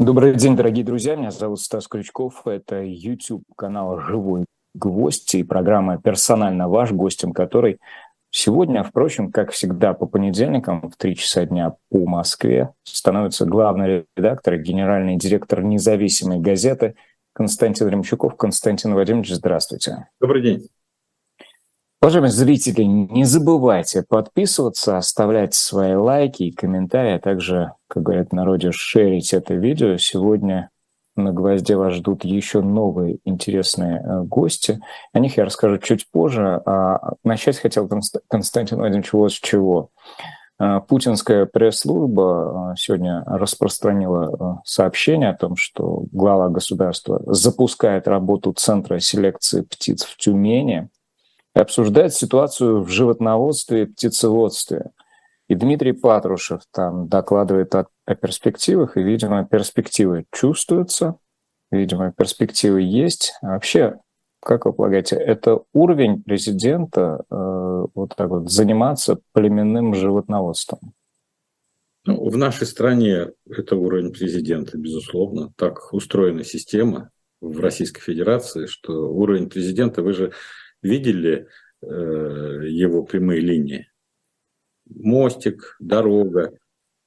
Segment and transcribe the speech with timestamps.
[0.00, 1.14] Добрый день, дорогие друзья.
[1.14, 2.48] Меня зовут Стас Крючков.
[2.48, 7.78] Это YouTube канал «Живой гвоздь» и программа «Персонально ваш», гостем которой
[8.30, 14.54] сегодня, впрочем, как всегда, по понедельникам в 3 часа дня по Москве становится главный редактор
[14.54, 16.96] и генеральный директор независимой газеты
[17.32, 18.36] Константин Ремчуков.
[18.36, 20.08] Константин Владимирович, здравствуйте.
[20.20, 20.68] Добрый день.
[22.04, 28.72] Уважаемые зрители, не забывайте подписываться, оставлять свои лайки и комментарии, а также, как говорят народе,
[28.72, 29.96] шерить это видео.
[29.96, 30.68] Сегодня
[31.16, 34.82] на «Гвозде» вас ждут еще новые интересные э, гости.
[35.14, 36.60] О них я расскажу чуть позже.
[36.66, 37.88] А начать хотел
[38.28, 39.88] Константин Владимирович вот с чего.
[40.60, 48.98] Э, путинская пресс-служба э, сегодня распространила сообщение о том, что глава государства запускает работу Центра
[48.98, 50.90] селекции птиц в Тюмени–
[51.60, 54.90] обсуждает ситуацию в животноводстве и птицеводстве.
[55.48, 61.16] И Дмитрий Патрушев там докладывает о, о перспективах, и, видимо, перспективы чувствуются,
[61.70, 63.34] видимо, перспективы есть.
[63.42, 63.98] А вообще,
[64.40, 67.34] как вы полагаете, это уровень президента э,
[67.94, 70.94] вот так вот заниматься племенным животноводством?
[72.06, 75.52] Ну, в нашей стране это уровень президента, безусловно.
[75.56, 80.32] Так устроена система в Российской Федерации, что уровень президента, вы же
[80.84, 81.48] видели
[81.82, 83.90] э, его прямые линии?
[84.86, 86.56] Мостик, дорога.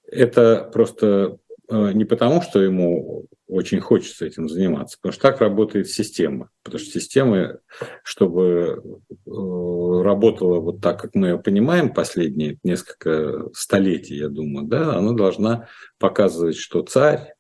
[0.09, 1.38] Это просто
[1.69, 6.50] э, не потому, что ему очень хочется этим заниматься, потому что так работает система.
[6.64, 7.59] Потому что система,
[8.03, 14.95] чтобы э, работала вот так, как мы ее понимаем последние несколько столетий, я думаю, да,
[14.95, 17.36] она должна показывать, что царь,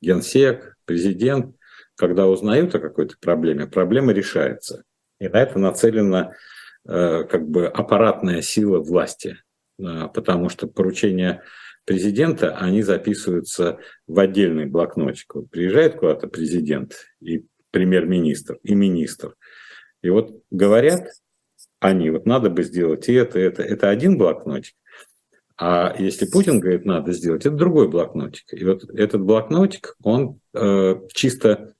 [0.00, 1.56] генсек, президент,
[1.96, 4.84] когда узнают о какой-то проблеме, проблема решается.
[5.20, 6.32] И на это нацелена
[6.88, 9.36] э, как бы аппаратная сила власти,
[9.78, 11.42] э, потому что поручения
[11.84, 15.34] президента, они записываются в отдельный блокнотик.
[15.34, 19.34] Вот приезжает куда-то президент и премьер-министр, и министр.
[20.02, 21.08] И вот говорят
[21.80, 23.62] они, вот надо бы сделать и это, это.
[23.62, 24.74] Это один блокнотик.
[25.56, 28.52] А если Путин говорит, надо сделать, это другой блокнотик.
[28.52, 31.74] И вот этот блокнотик, он э, чисто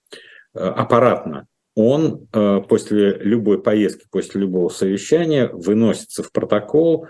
[0.54, 1.46] э, аппаратно
[1.80, 7.06] он э, после любой поездки, после любого совещания выносится в протокол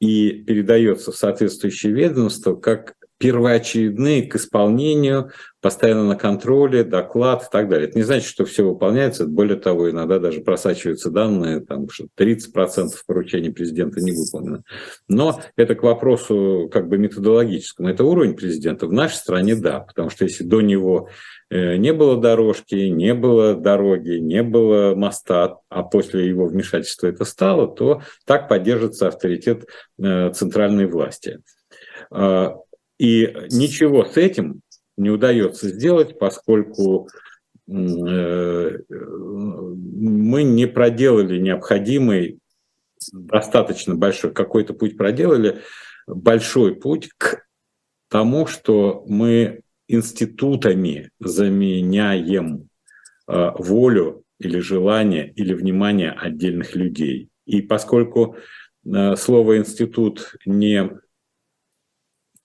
[0.00, 5.30] и передается в соответствующее ведомство как первоочередные к исполнению,
[5.62, 7.88] постоянно на контроле, доклад и так далее.
[7.88, 9.26] Это не значит, что все выполняется.
[9.26, 14.64] Более того, иногда даже просачиваются данные, там, что 30% поручений президента не выполнено.
[15.08, 17.88] Но это к вопросу как бы методологическому.
[17.88, 18.86] Это уровень президента.
[18.86, 21.08] В нашей стране да, потому что если до него
[21.50, 27.68] не было дорожки, не было дороги, не было моста, а после его вмешательства это стало,
[27.68, 29.66] то так поддержится авторитет
[29.98, 31.40] э, центральной власти.
[32.10, 32.56] А,
[32.98, 34.60] и ничего с этим
[34.96, 37.08] не удается сделать, поскольку
[37.68, 42.40] э, мы не проделали необходимый,
[43.12, 45.60] достаточно большой, какой-то путь проделали,
[46.06, 47.44] большой путь к
[48.08, 52.68] тому, что мы институтами заменяем
[53.28, 57.30] э, волю или желание или внимание отдельных людей.
[57.46, 58.36] И поскольку
[58.84, 60.90] э, слово институт не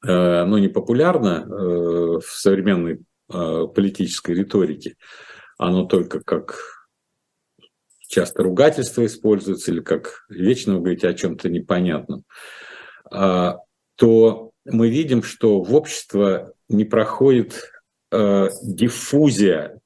[0.04, 4.98] Э, ну, не популярно э, в современной политической риторике,
[5.58, 6.60] оно только как
[8.10, 12.26] часто ругательство используется или как вечно вы говорите о чем-то непонятном,
[13.10, 13.60] а,
[13.96, 17.72] то мы видим, что в общество не проходит
[18.12, 19.80] диффузия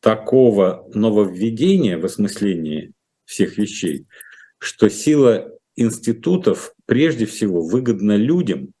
[0.00, 2.92] такого нововведения в осмыслении
[3.24, 4.06] всех вещей,
[4.58, 8.72] что сила институтов прежде всего выгодна людям,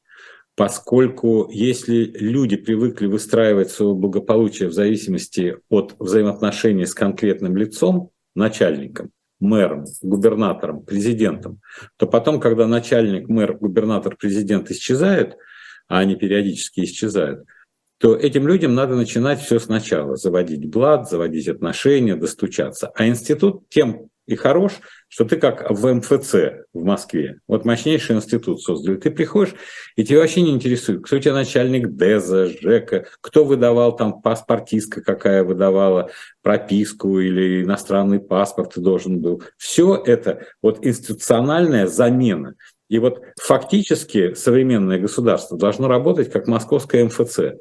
[0.54, 9.10] поскольку если люди привыкли выстраивать свое благополучие в зависимости от взаимоотношений с конкретным лицом, начальником,
[9.42, 11.60] мэром, губернатором, президентом,
[11.96, 15.36] то потом, когда начальник, мэр, губернатор, президент исчезают,
[15.88, 17.44] а они периодически исчезают,
[17.98, 22.90] то этим людям надо начинать все сначала, заводить блат, заводить отношения, достучаться.
[22.94, 24.74] А институт тем и хорош,
[25.08, 26.34] что ты как в МФЦ
[26.72, 29.54] в Москве, вот мощнейший институт создали, ты приходишь,
[29.96, 35.02] и тебя вообще не интересует, кто у тебя начальник ДЭЗа, ЖЭКа, кто выдавал там паспортистка,
[35.02, 36.10] какая выдавала
[36.42, 39.42] прописку или иностранный паспорт ты должен был.
[39.56, 42.54] Все это вот институциональная замена.
[42.88, 47.56] И вот фактически современное государство должно работать как московское МФЦ,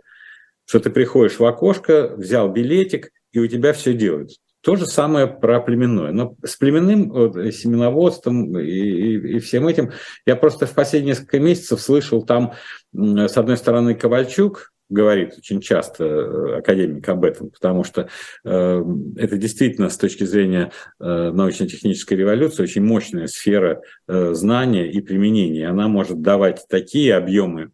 [0.65, 4.40] что ты приходишь в окошко, взял билетик, и у тебя все делается.
[4.61, 6.11] То же самое про племенное.
[6.11, 9.91] Но с племенным вот, семеноводством и, и, и всем этим
[10.25, 12.53] я просто в последние несколько месяцев слышал там,
[12.93, 18.09] с одной стороны, Ковальчук, говорит очень часто э, академик об этом, потому что
[18.43, 18.83] э,
[19.15, 25.69] это действительно с точки зрения э, научно-технической революции очень мощная сфера э, знания и применения.
[25.69, 27.71] Она может давать такие объемы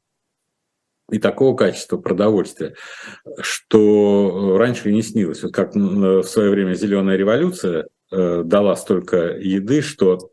[1.11, 2.75] и такого качества продовольствия,
[3.39, 5.43] что раньше и не снилось.
[5.43, 10.31] Вот как в свое время зеленая революция э, дала столько еды, что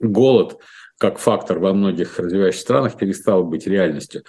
[0.00, 0.58] голод
[0.98, 4.22] как фактор во многих развивающихся странах перестал быть реальностью.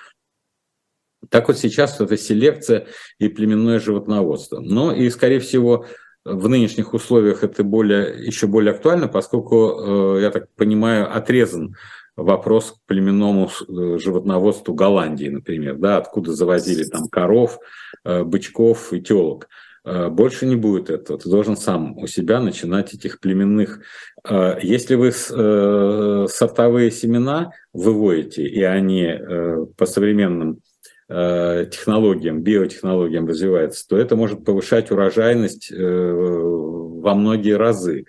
[1.30, 2.88] Так вот сейчас это селекция
[3.20, 4.60] и племенное животноводство.
[4.60, 5.86] Но и, скорее всего,
[6.26, 11.76] в нынешних условиях это более, еще более актуально, поскольку, э, я так понимаю, отрезан
[12.16, 17.60] вопрос к племенному э, животноводству Голландии, например, да, откуда завозили там коров,
[18.04, 19.48] э, бычков и телок.
[19.84, 21.20] Э, больше не будет этого.
[21.20, 23.80] Ты должен сам у себя начинать этих племенных.
[24.62, 29.14] Если вы сортовые семена выводите, и они
[29.76, 30.60] по современным
[31.10, 38.06] технологиям, биотехнологиям развиваются, то это может повышать урожайность во многие разы.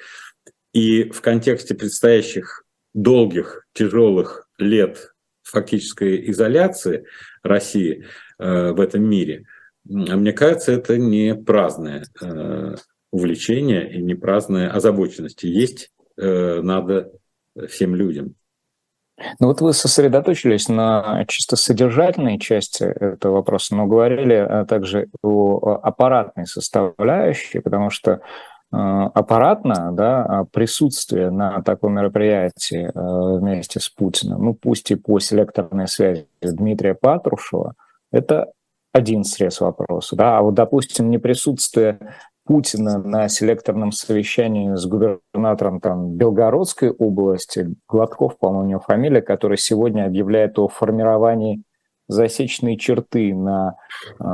[0.73, 2.64] И в контексте предстоящих
[2.95, 7.05] долгих, тяжелых лет фактической изоляции
[7.43, 8.07] России
[8.39, 9.45] э, в этом мире,
[9.87, 12.75] а мне кажется, это не праздное э,
[13.11, 15.43] увлечение и не праздная озабоченность.
[15.43, 17.13] Есть э, надо
[17.69, 18.35] всем людям.
[19.39, 26.47] Ну вот вы сосредоточились на чисто содержательной части этого вопроса, но говорили также о аппаратной
[26.47, 28.23] составляющей, потому что
[28.77, 35.19] аппаратно, да, а присутствие на таком мероприятии э, вместе с Путиным, ну пусть и по
[35.21, 37.75] селекторной связи Дмитрия Патрушева,
[38.11, 38.53] это
[38.93, 40.17] один срез вопроса.
[40.17, 40.39] Да?
[40.39, 41.99] А вот, допустим, не присутствие
[42.47, 49.57] Путина на селекторном совещании с губернатором там, Белгородской области, Гладков, по-моему, у него фамилия, который
[49.57, 51.63] сегодня объявляет о формировании
[52.07, 53.77] засечной черты на
[54.21, 54.25] э,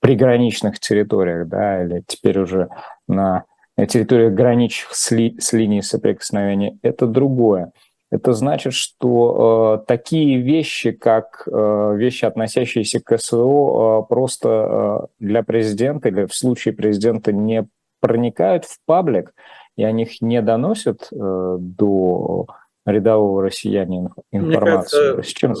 [0.00, 2.68] приграничных территориях, да, или теперь уже
[3.08, 3.44] на
[3.76, 7.72] территориях, граничных с, ли, с линией соприкосновения, это другое.
[8.10, 15.06] Это значит, что э, такие вещи, как э, вещи, относящиеся к СВО, э, просто э,
[15.18, 17.66] для президента или в случае президента не
[18.00, 19.32] проникают в паблик,
[19.76, 22.46] и о них не доносят э, до
[22.84, 25.16] рядового россиянина информацию.
[25.16, 25.54] Кажется, С чем?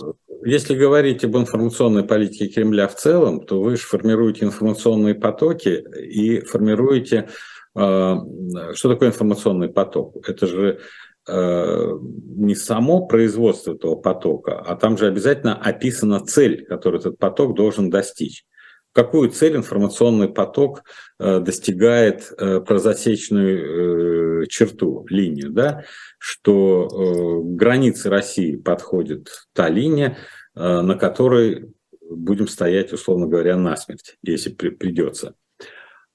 [0.44, 6.40] Если говорить об информационной политике Кремля в целом, то вы же формируете информационные потоки и
[6.40, 7.28] формируете
[7.74, 10.28] что такое информационный поток?
[10.28, 10.80] Это же
[11.28, 17.54] а, не само производство этого потока, а там же обязательно описана цель, которую этот поток
[17.54, 18.44] должен достичь.
[18.92, 20.82] Какую цель информационный поток
[21.18, 25.84] а, достигает про засечную э, черту, линию, да?
[26.18, 30.18] что э, к границе России подходит та линия,
[30.54, 31.72] на которой
[32.10, 35.34] будем стоять, условно говоря, насмерть, если придется.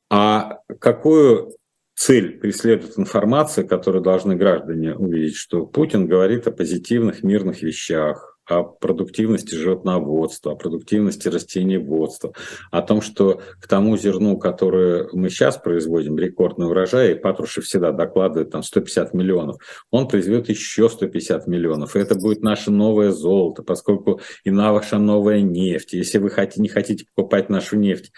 [0.10, 1.56] А какую
[1.96, 8.64] цель преследует информация, которую должны граждане увидеть, что Путин говорит о позитивных мирных вещах, о
[8.64, 12.34] продуктивности животноводства, о продуктивности растениеводства,
[12.72, 17.92] о том, что к тому зерну, которое мы сейчас производим, рекордный урожай, и Патрушев всегда
[17.92, 19.58] докладывает там 150 миллионов,
[19.92, 25.42] он произведет еще 150 миллионов, и это будет наше новое золото, поскольку и наша новая
[25.42, 25.94] нефть.
[25.94, 28.12] Если вы хотите, не хотите покупать нашу нефть,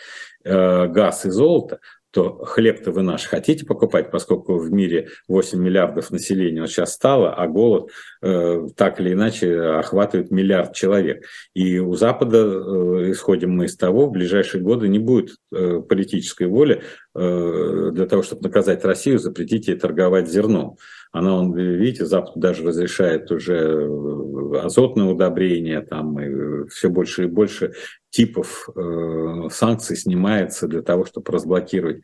[0.49, 1.79] Э, газ и золото,
[2.11, 7.33] то хлеб-то вы наш хотите покупать, поскольку в мире 8 миллиардов населения вот сейчас стало,
[7.35, 7.91] а голод
[8.23, 11.25] э, так или иначе охватывает миллиард человек.
[11.53, 16.47] И у Запада, э, исходим мы из того, в ближайшие годы не будет э, политической
[16.47, 16.81] воли
[17.13, 20.77] э, для того, чтобы наказать Россию, запретить ей торговать зерном.
[21.11, 27.27] Она, он, видите, Запад даже разрешает уже э, азотное удобрение, там и все больше и
[27.27, 27.73] больше
[28.09, 32.03] типов э, санкций снимается для того, чтобы разблокировать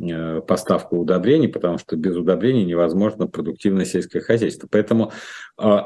[0.00, 4.68] э, поставку удобрений, потому что без удобрений невозможно продуктивное сельское хозяйство.
[4.70, 5.12] Поэтому
[5.58, 5.78] э,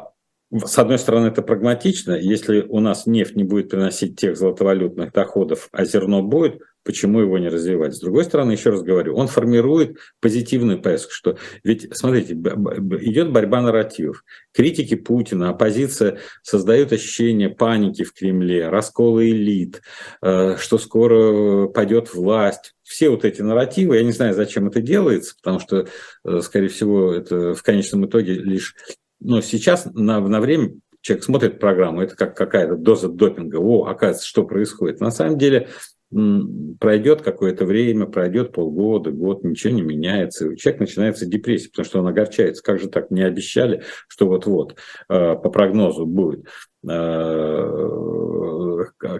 [0.50, 2.12] с одной стороны, это прагматично.
[2.12, 7.36] Если у нас нефть не будет приносить тех золотовалютных доходов, а зерно будет, почему его
[7.36, 7.94] не развивать?
[7.94, 13.60] С другой стороны, еще раз говорю, он формирует позитивную повестку, что ведь, смотрите, идет борьба
[13.60, 14.24] нарративов.
[14.54, 19.82] Критики Путина, оппозиция создают ощущение паники в Кремле, раскола элит,
[20.22, 22.74] э, что скоро пойдет власть.
[22.82, 25.88] Все вот эти нарративы, я не знаю, зачем это делается, потому что,
[26.24, 28.74] э, скорее всего, это в конечном итоге лишь
[29.20, 34.26] но сейчас на, на время человек смотрит программу, это как какая-то доза допинга, о, оказывается,
[34.26, 35.00] что происходит.
[35.00, 35.68] На самом деле
[36.10, 42.00] пройдет какое-то время, пройдет полгода, год, ничего не меняется, у человека начинается депрессия, потому что
[42.00, 42.62] он огорчается.
[42.62, 44.76] Как же так не обещали, что вот-вот
[45.08, 46.46] э, по прогнозу будет
[46.88, 46.90] э,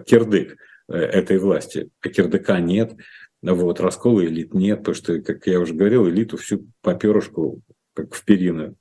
[0.05, 0.57] кирдык.
[0.87, 1.89] этой власти.
[2.01, 2.95] А кирдыка нет,
[3.41, 7.61] вот, раскола элит нет, потому что, как я уже говорил, элиту всю по перышку,
[7.93, 8.75] как в перины,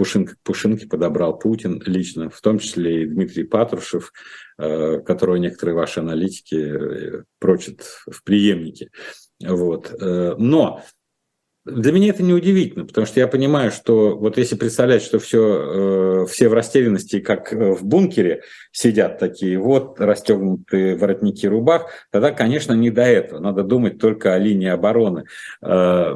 [0.00, 4.14] пушинка к пушинке подобрал Путин лично, в том числе и Дмитрий Патрушев,
[4.56, 8.88] э, которого некоторые ваши аналитики э, прочат в преемнике.
[9.44, 9.92] Вот.
[10.00, 10.82] Э, но
[11.66, 16.24] для меня это не удивительно, потому что я понимаю, что вот если представлять, что все,
[16.26, 18.40] все в растерянности, как в бункере
[18.72, 23.40] сидят такие вот расстегнутые воротники рубах, тогда, конечно, не до этого.
[23.40, 25.26] Надо думать только о линии обороны,
[25.60, 26.14] э,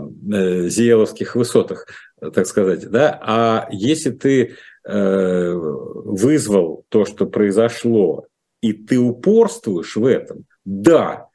[0.71, 1.87] Зиеловских высотах,
[2.31, 2.89] так сказать.
[2.91, 3.19] Да?
[3.23, 4.55] А если ты
[4.85, 8.27] э, вызвал то, что произошло,
[8.61, 11.29] и ты упорствуешь в этом, да,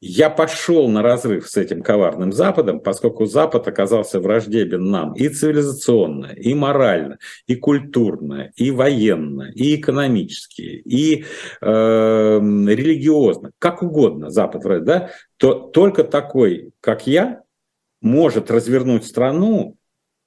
[0.00, 6.26] я пошел на разрыв с этим коварным Западом, поскольку Запад оказался враждебен нам и цивилизационно,
[6.26, 7.18] и морально,
[7.48, 11.24] и культурно, и военно, и экономически, и
[11.60, 17.42] э, религиозно, как угодно Запад, да, то только такой, как я,
[18.00, 19.77] может развернуть страну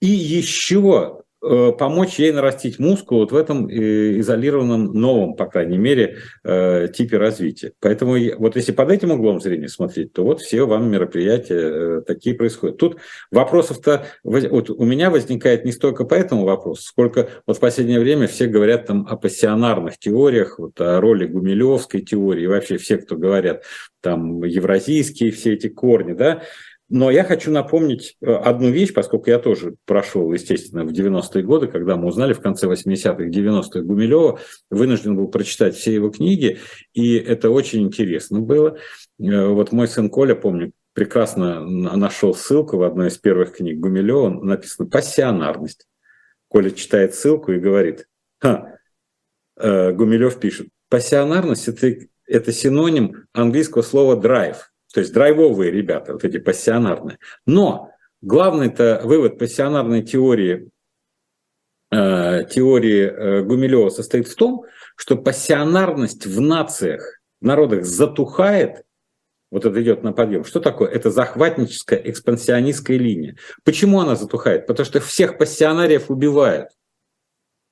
[0.02, 5.80] и еще Э, помочь ей нарастить мускул вот в этом э, изолированном новом, по крайней
[5.80, 7.74] мере, э, типе развития.
[7.80, 12.78] Поэтому вот если под этим углом зрения смотреть, то вот все вам мероприятия такие происходят.
[12.78, 12.98] Тут
[13.32, 18.28] вопросов-то вот у меня возникает не столько по этому вопросу, сколько вот в последнее время
[18.28, 23.64] все говорят там о пассионарных теориях, вот о роли Гумилевской теории, вообще все, кто говорят
[24.00, 26.44] там евразийские все эти корни, да,
[26.92, 31.68] но я хочу напомнить э, одну вещь, поскольку я тоже прошел, естественно, в 90-е годы,
[31.68, 36.60] когда мы узнали в конце 80-х, 90-х Гумилева, вынужден был прочитать все его книги,
[36.94, 38.78] и это очень интересно было.
[39.20, 44.30] Э, вот мой сын Коля, помню, прекрасно нашел ссылку в одной из первых книг Гумилева,
[44.30, 45.88] написано «Пассионарность».
[46.50, 48.10] Коля читает ссылку и говорит,
[48.42, 48.76] Ха,
[49.58, 51.96] э, Гумилев пишет, пассионарность это,–
[52.28, 57.18] это синоним английского слова «драйв», то есть драйвовые ребята, вот эти пассионарные.
[57.46, 60.70] Но главный-то вывод пассионарной теории,
[61.92, 68.84] э, теории э, Гумилева состоит в том, что пассионарность в нациях, в народах затухает,
[69.50, 70.46] вот это идет на подъем.
[70.46, 70.90] Что такое?
[70.90, 73.36] Это захватническая экспансионистская линия.
[73.66, 74.66] Почему она затухает?
[74.66, 76.70] Потому что всех пассионариев убивают.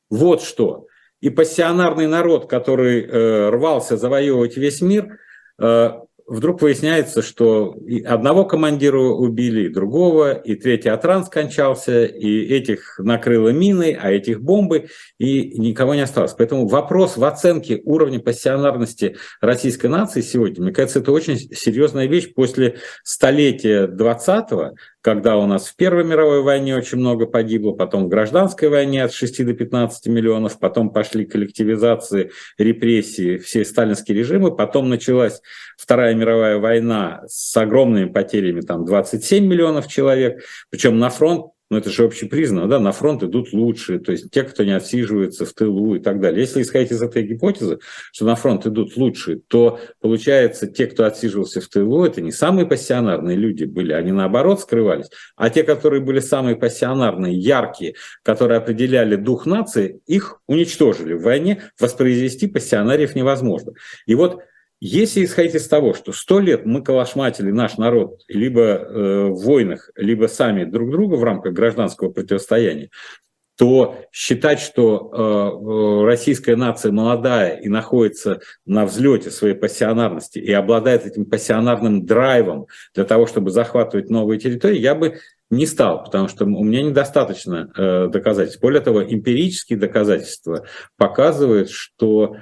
[0.09, 0.87] Вот что.
[1.21, 5.19] И пассионарный народ, который э, рвался завоевывать весь мир,
[5.57, 5.91] э,
[6.29, 12.99] вдруг выясняется, что и одного командира убили, и другого, и третий Атран скончался, и этих
[12.99, 16.33] накрыло миной, а этих бомбы, и никого не осталось.
[16.37, 22.33] Поэтому вопрос в оценке уровня пассионарности российской нации сегодня, мне кажется, это очень серьезная вещь
[22.33, 28.09] после столетия 20-го, когда у нас в Первой мировой войне очень много погибло, потом в
[28.09, 34.89] гражданской войне от 6 до 15 миллионов, потом пошли коллективизации, репрессии, все сталинские режимы, потом
[34.89, 35.41] началась
[35.77, 41.89] Вторая мировая война с огромными потерями, там 27 миллионов человек, причем на фронт но это
[41.89, 45.95] же общепризнано, да, на фронт идут лучшие, то есть те, кто не отсиживается в тылу
[45.95, 46.41] и так далее.
[46.41, 47.79] Если исходить из этой гипотезы,
[48.11, 52.65] что на фронт идут лучшие, то получается, те, кто отсиживался в тылу, это не самые
[52.65, 59.15] пассионарные люди были, они наоборот скрывались, а те, которые были самые пассионарные, яркие, которые определяли
[59.15, 63.73] дух нации, их уничтожили в войне, воспроизвести пассионариев невозможно.
[64.05, 64.41] И вот
[64.81, 69.89] если исходить из того, что сто лет мы калашматили наш народ либо э, в войнах,
[69.95, 72.89] либо сами друг друга в рамках гражданского противостояния,
[73.57, 80.53] то считать, что э, э, российская нация молодая и находится на взлете своей пассионарности и
[80.53, 85.19] обладает этим пассионарным драйвом для того, чтобы захватывать новые территории, я бы
[85.49, 88.61] не стал, потому что у меня недостаточно доказательств.
[88.61, 90.63] Более того, эмпирические доказательства
[90.95, 92.35] показывают, что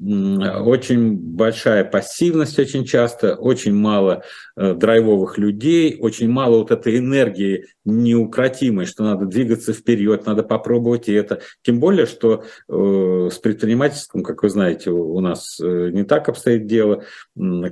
[0.00, 4.24] очень большая пассивность очень часто, очень мало
[4.56, 11.08] э, драйвовых людей, очень мало вот этой энергии неукротимой, что надо двигаться вперед, надо попробовать
[11.08, 11.40] и это.
[11.62, 16.66] Тем более, что э, с предпринимательством, как вы знаете, у, нас э, не так обстоит
[16.66, 17.04] дело,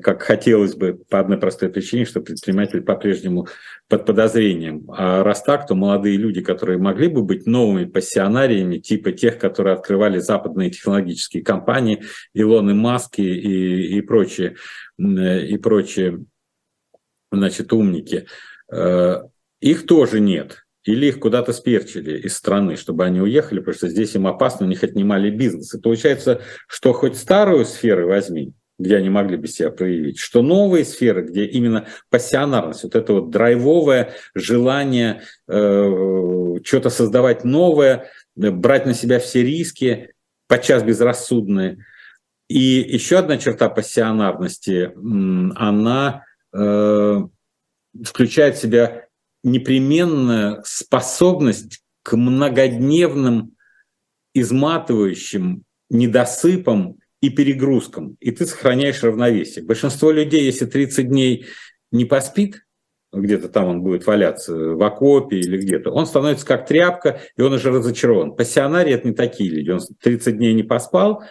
[0.03, 3.49] как хотелось бы по одной простой причине, что предприниматель по-прежнему
[3.89, 4.85] под подозрением.
[4.89, 9.75] А раз так, то молодые люди, которые могли бы быть новыми пассионариями, типа тех, которые
[9.75, 12.03] открывали западные технологические компании,
[12.35, 14.57] Илоны Маски и, и прочие,
[14.99, 16.25] и прочие
[17.31, 18.27] значит, умники,
[18.71, 19.23] э,
[19.63, 20.65] их тоже нет.
[20.85, 24.69] Или их куда-то сперчили из страны, чтобы они уехали, потому что здесь им опасно, у
[24.69, 25.73] них отнимали бизнес.
[25.75, 30.85] И получается, что хоть старую сферу возьми, где они могли бы себя проявить, что новые
[30.85, 38.95] сферы, где именно пассионарность, вот это вот драйвовое желание э, что-то создавать новое, брать на
[38.95, 40.13] себя все риски,
[40.49, 41.87] подчас безрассудные,
[42.49, 44.91] И еще одна черта пассионарности,
[45.55, 47.21] она э,
[48.05, 49.07] включает в себя
[49.43, 53.53] непременную способность к многодневным
[54.35, 59.65] изматывающим недосыпам и перегрузкам, и ты сохраняешь равновесие.
[59.65, 61.47] Большинство людей, если 30 дней
[61.91, 62.65] не поспит,
[63.13, 67.53] где-то там он будет валяться в окопе или где-то, он становится как тряпка, и он
[67.53, 68.35] уже разочарован.
[68.35, 69.71] Пассионарии– это не такие люди.
[69.71, 71.23] Он 30 дней не поспал,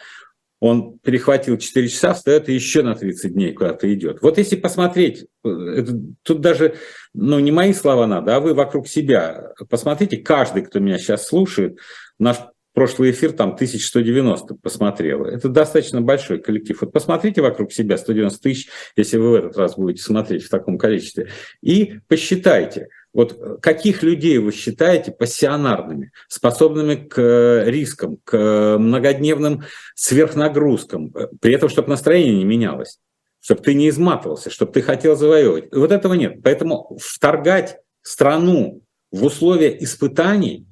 [0.62, 4.22] он перехватил 4 часа, встает и еще на 30 дней куда-то идет.
[4.22, 6.76] Вот если посмотреть, это, тут даже,
[7.16, 9.54] ну, не мои слова надо, а вы вокруг себя.
[9.70, 11.80] Посмотрите, каждый, кто меня сейчас слушает,
[12.20, 12.38] наш
[12.74, 15.26] прошлый эфир там 1190 посмотрело.
[15.26, 16.80] Это достаточно большой коллектив.
[16.80, 20.78] Вот посмотрите вокруг себя 190 тысяч, если вы в этот раз будете смотреть в таком
[20.78, 21.30] количестве,
[21.62, 29.64] и посчитайте, вот каких людей вы считаете пассионарными, способными к рискам, к многодневным
[29.96, 33.00] сверхнагрузкам, при этом, чтобы настроение не менялось,
[33.42, 35.74] чтобы ты не изматывался, чтобы ты хотел завоевывать.
[35.74, 36.42] Вот этого нет.
[36.44, 40.66] Поэтому вторгать страну в условия испытаний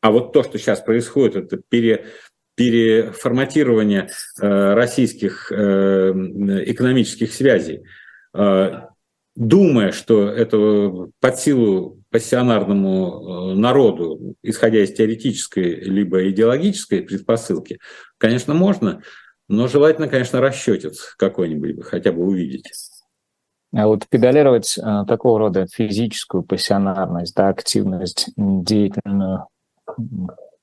[0.00, 2.06] а вот то, что сейчас происходит, это пере,
[2.54, 4.08] переформатирование
[4.40, 6.10] э, российских э,
[6.66, 7.84] экономических связей,
[8.34, 8.82] э,
[9.36, 17.78] думая, что это под силу пассионарному э, народу, исходя из теоретической либо идеологической предпосылки,
[18.18, 19.02] конечно, можно,
[19.48, 22.70] но желательно, конечно, расчетец какой-нибудь хотя бы увидеть.
[23.72, 29.46] А вот педалировать э, такого рода физическую пассионарность, да, активность деятельную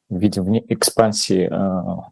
[0.10, 2.10] в виде вне, экспансии, а,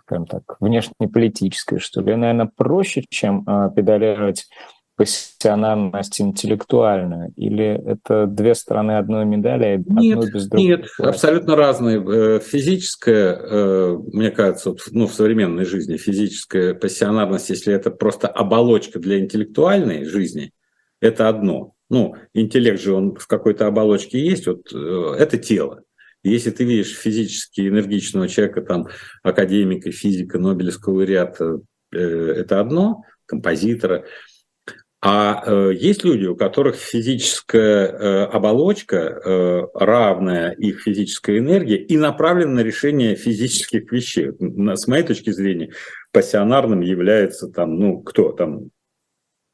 [0.00, 4.48] скажем так, внешнеполитической, что ли, наверное, проще, чем а, педалировать
[4.96, 7.32] пассионарность интеллектуальную?
[7.36, 10.66] Или это две стороны одной медали, нет, одной без другой?
[10.66, 12.02] Нет, абсолютно разные.
[12.02, 18.98] Э, физическая, э, мне кажется, ну, в современной жизни физическая пассионарность, если это просто оболочка
[18.98, 20.52] для интеллектуальной жизни,
[21.00, 21.74] это одно.
[21.90, 25.82] Ну, интеллект же, он в какой-то оболочке есть, вот э, это тело.
[26.24, 28.88] Если ты видишь физически энергичного человека, там,
[29.22, 31.60] академика, физика, Нобелевского лауреата,
[31.92, 34.04] э, это одно, композитора.
[35.04, 41.96] А э, есть люди, у которых физическая э, оболочка э, равная их физической энергии и
[41.96, 44.30] направлена на решение физических вещей.
[44.76, 45.72] С моей точки зрения,
[46.12, 48.70] пассионарным является там, ну, кто там,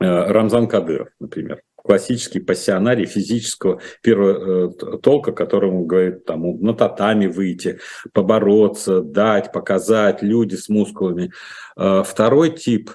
[0.00, 7.26] э, Рамзан Кадыров, например классический пассионарий физического первого э, толка, которому говорит там на татами
[7.26, 7.78] выйти,
[8.12, 11.32] побороться, дать, показать, люди с мускулами.
[11.78, 12.90] Э, второй тип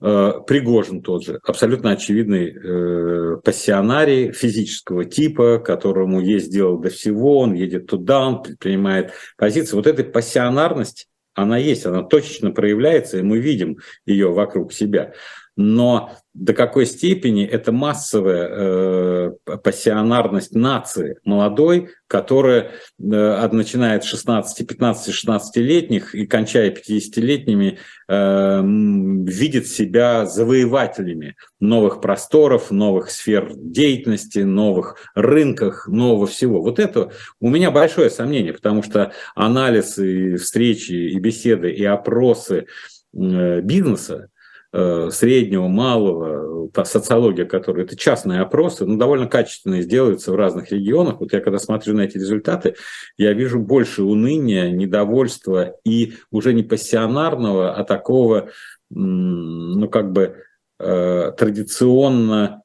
[0.00, 7.54] Пригожин тот же, абсолютно очевидный э, пассионарий физического типа, которому есть дело до всего, он
[7.54, 9.74] едет туда, он предпринимает позиции.
[9.74, 15.14] Вот эта пассионарность, она есть, она точечно проявляется, и мы видим ее вокруг себя
[15.58, 19.32] но до какой степени это массовая э,
[19.64, 29.66] пассионарность нации молодой, которая э, начиная от 16, 15, 16-летних и кончая 50-летними, э, видит
[29.66, 36.62] себя завоевателями новых просторов, новых сфер деятельности, новых рынках, нового всего.
[36.62, 42.66] Вот это у меня большое сомнение, потому что анализ и встречи, и беседы, и опросы
[43.12, 44.30] э, бизнеса,
[44.72, 51.20] среднего, малого, социология, которая это частные опросы, но довольно качественные делаются в разных регионах.
[51.20, 52.74] Вот я когда смотрю на эти результаты,
[53.16, 58.50] я вижу больше уныния, недовольства и уже не пассионарного, а такого,
[58.90, 60.36] ну как бы
[60.78, 62.62] э, традиционно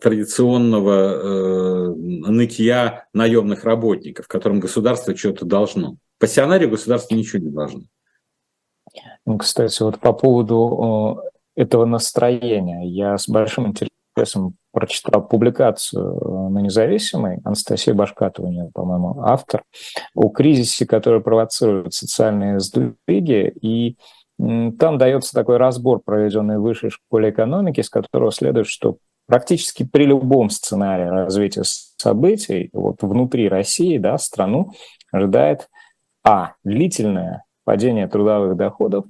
[0.00, 5.96] традиционного э, нытья наемных работников, которым государство что-то должно.
[6.18, 7.82] Пассионарию государство ничего не должно.
[9.26, 11.22] Ну, кстати, вот по поводу
[11.56, 18.70] этого настроения, я с большим интересом прочитал публикацию э, на независимой, Анастасия Башкатова, у нее,
[18.72, 19.64] по-моему, автор,
[20.14, 23.96] о кризисе, который провоцирует социальные сдвиги, и
[24.38, 30.04] там дается такой разбор, проведенный в высшей школе экономики, с которого следует, что практически при
[30.04, 34.72] любом сценарии развития событий вот внутри России, да, страну
[35.12, 35.68] ожидает
[36.24, 36.54] а.
[36.64, 39.06] длительное падение трудовых доходов,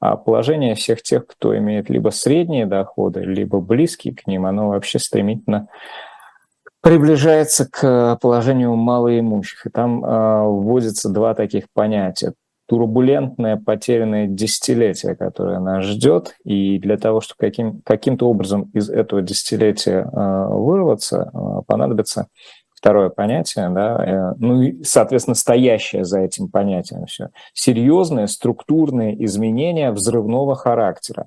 [0.00, 4.98] а положение всех тех, кто имеет либо средние доходы, либо близкие к ним, оно вообще
[4.98, 5.68] стремительно
[6.80, 9.66] приближается к положению малоимущих.
[9.66, 12.34] И там э, вводятся два таких понятия.
[12.66, 19.22] Турбулентное потерянное десятилетие, которое нас ждет, и для того, чтобы каким, каким-то образом из этого
[19.22, 22.28] десятилетия э, вырваться, э, понадобится
[22.78, 27.30] второе понятие, да, ну и, соответственно, стоящее за этим понятием все.
[27.52, 31.26] Серьезные структурные изменения взрывного характера.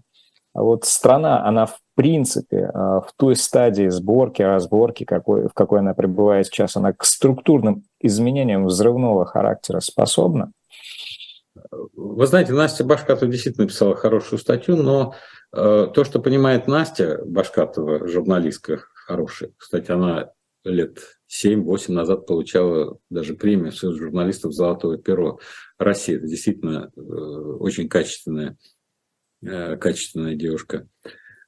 [0.54, 5.94] А вот страна, она в принципе в той стадии сборки, разборки, какой, в какой она
[5.94, 10.52] пребывает сейчас, она к структурным изменениям взрывного характера способна?
[11.72, 15.16] Вы знаете, Настя Башкатова действительно написала хорошую статью, но
[15.54, 20.32] э, то, что понимает Настя Башкатова, журналистка хорошая, кстати, она
[20.64, 21.00] лет
[21.32, 25.40] 7-8 назад получала даже премию Союз журналистов «Золотое перо
[25.78, 26.16] России».
[26.16, 28.58] Это действительно э, очень качественная,
[29.42, 30.88] э, качественная девушка.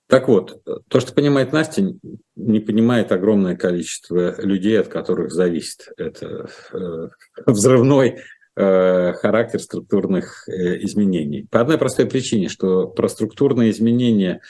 [0.07, 1.93] Так вот, то, что понимает Настя,
[2.35, 7.09] не понимает огромное количество людей, от которых зависит это э,
[7.45, 8.19] взрывной
[8.55, 11.47] характер структурных изменений.
[11.49, 14.41] По одной простой причине, что про структурные изменения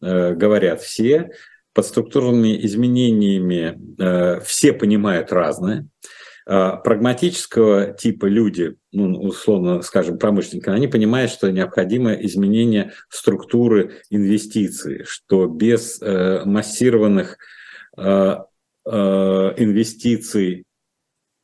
[0.00, 1.32] говорят все,
[1.74, 3.78] под структурными изменениями
[4.42, 5.86] все понимают разное.
[6.44, 15.46] Прагматического типа люди, ну, условно скажем, промышленники, они понимают, что необходимо изменение структуры инвестиций, что
[15.46, 17.36] без массированных
[19.56, 20.64] инвестиций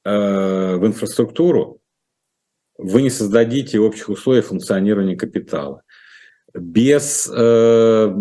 [0.05, 1.81] в инфраструктуру
[2.79, 5.83] вы не создадите общих условий функционирования капитала.
[6.55, 8.15] Без э,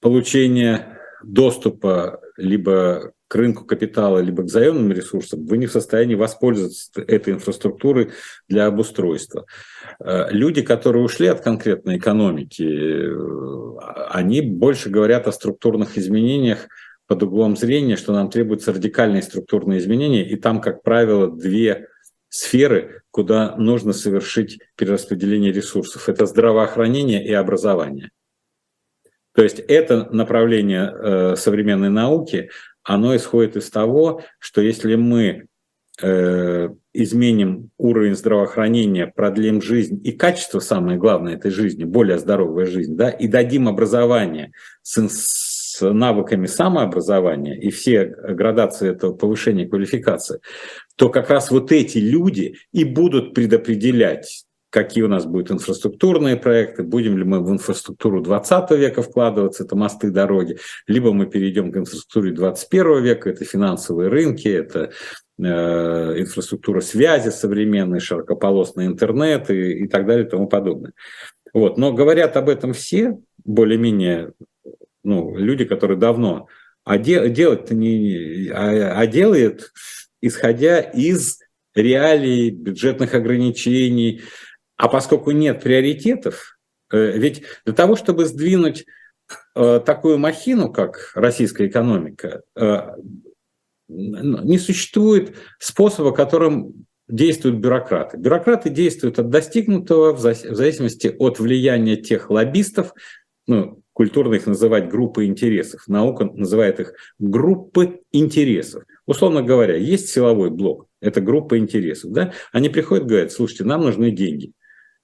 [0.00, 0.95] получения
[1.32, 7.34] доступа либо к рынку капитала, либо к заемным ресурсам, вы не в состоянии воспользоваться этой
[7.34, 8.10] инфраструктурой
[8.48, 9.46] для обустройства.
[9.98, 16.68] Э, люди, которые ушли от конкретной экономики, э, они больше говорят о структурных изменениях
[17.08, 21.88] под углом зрения, что нам требуются радикальные структурные изменения, и там, как правило, две
[22.28, 26.08] сферы, куда нужно совершить перераспределение ресурсов.
[26.08, 28.10] Это здравоохранение и образование.
[29.36, 32.48] То есть это направление э, современной науки,
[32.82, 35.46] оно исходит из того, что если мы
[36.00, 42.96] э, изменим уровень здравоохранения, продлим жизнь и качество, самое главное этой жизни, более здоровая жизнь,
[42.96, 50.40] да, и дадим образование с, с навыками самообразования и все градации этого повышения квалификации,
[50.96, 54.45] то как раз вот эти люди и будут предопределять,
[54.76, 59.74] какие у нас будут инфраструктурные проекты, будем ли мы в инфраструктуру 20 века вкладываться, это
[59.74, 64.90] мосты, дороги, либо мы перейдем к инфраструктуре 21 века, это финансовые рынки, это
[65.38, 65.42] э,
[66.20, 70.92] инфраструктура связи современной, широкополосный интернет и, и так далее и тому подобное.
[71.54, 71.78] Вот.
[71.78, 74.32] Но говорят об этом все, более-менее
[75.02, 76.48] ну, люди, которые давно,
[76.84, 79.72] а де, делать-то не, а, а делает,
[80.20, 81.38] исходя из
[81.74, 84.22] реалий, бюджетных ограничений.
[84.76, 86.58] А поскольку нет приоритетов,
[86.92, 88.86] э, ведь для того, чтобы сдвинуть
[89.54, 92.80] э, такую махину, как российская экономика, э,
[93.88, 98.16] не существует способа, которым действуют бюрократы.
[98.16, 102.92] Бюрократы действуют от достигнутого в зависимости от влияния тех лоббистов,
[103.46, 105.86] ну, культурно их называть группы интересов.
[105.86, 108.82] Наука называет их группы интересов.
[109.06, 112.10] Условно говоря, есть силовой блок, это группа интересов.
[112.10, 112.32] Да?
[112.52, 114.52] Они приходят говорят, слушайте, нам нужны деньги.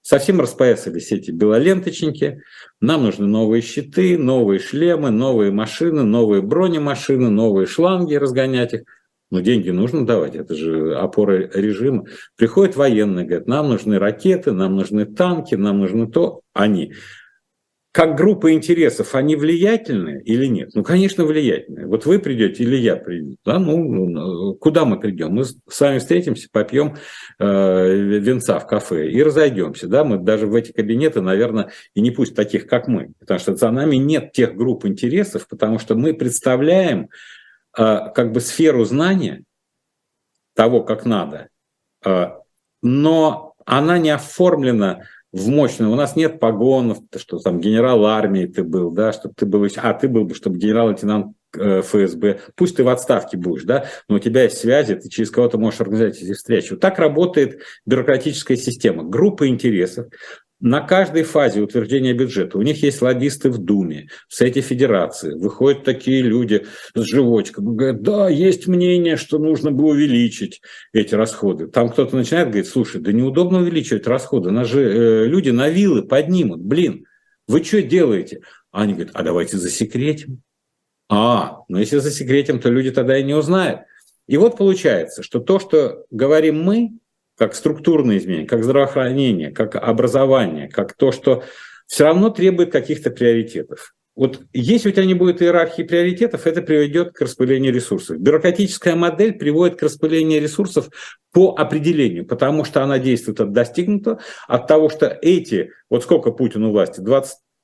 [0.02, 2.42] Совсем распоясались эти белоленточники,
[2.80, 8.82] нам нужны новые щиты, новые шлемы, новые машины, новые бронемашины, новые шланги разгонять их.
[9.30, 12.04] Но деньги нужно давать, это же опора режима.
[12.36, 16.40] Приходят военные, говорят, нам нужны ракеты, нам нужны танки, нам нужно то.
[16.52, 16.92] Они
[17.92, 20.70] как группа интересов, они влиятельны или нет?
[20.72, 21.86] Ну, конечно, влиятельны.
[21.86, 23.36] Вот вы придете или я приду.
[23.44, 23.58] Да?
[23.58, 25.34] Ну, ну куда мы придем?
[25.34, 26.96] Мы с вами встретимся, попьем
[27.38, 29.88] э, венца в кафе и разойдемся.
[29.88, 30.04] Да?
[30.04, 33.12] Мы даже в эти кабинеты, наверное, и не пусть таких, как мы.
[33.20, 37.10] Потому что за нами нет тех групп интересов, потому что мы представляем
[37.76, 39.44] э, как бы сферу знания
[40.54, 41.48] того, как надо,
[42.06, 42.30] э,
[42.80, 45.02] но она не оформлена
[45.32, 45.90] в мощную.
[45.90, 49.94] У нас нет погонов, что там генерал армии ты был, да, чтобы ты был, а
[49.94, 54.18] ты был бы, чтобы генерал-лейтенант э, ФСБ, пусть ты в отставке будешь, да, но у
[54.18, 56.72] тебя есть связи, ты через кого-то можешь организовать эти встречи.
[56.72, 59.04] Вот так работает бюрократическая система.
[59.04, 60.08] Группа интересов,
[60.62, 65.34] на каждой фазе утверждения бюджета у них есть лоббисты в Думе, в Совете Федерации.
[65.34, 71.66] Выходят такие люди с живочком говорят, да, есть мнение, что нужно бы увеличить эти расходы.
[71.66, 76.02] Там кто-то начинает говорить, слушай, да неудобно увеличивать расходы, нас же э, люди на вилы
[76.02, 77.06] поднимут, блин,
[77.48, 78.42] вы что делаете?
[78.70, 80.42] Они говорят, а давайте засекретим.
[81.10, 83.80] А, ну если засекретим, то люди тогда и не узнают.
[84.28, 86.92] И вот получается, что то, что говорим мы,
[87.38, 91.44] как структурные изменения, как здравоохранение, как образование, как то, что
[91.86, 93.94] все равно требует каких-то приоритетов.
[94.14, 98.18] вот если у тебя не будет иерархии приоритетов, это приведет к распылению ресурсов.
[98.18, 100.88] Бюрократическая модель приводит к распылению ресурсов
[101.32, 106.64] по определению, потому что она действует от достигнутого, от того, что эти, вот сколько Путин
[106.64, 107.00] у власти,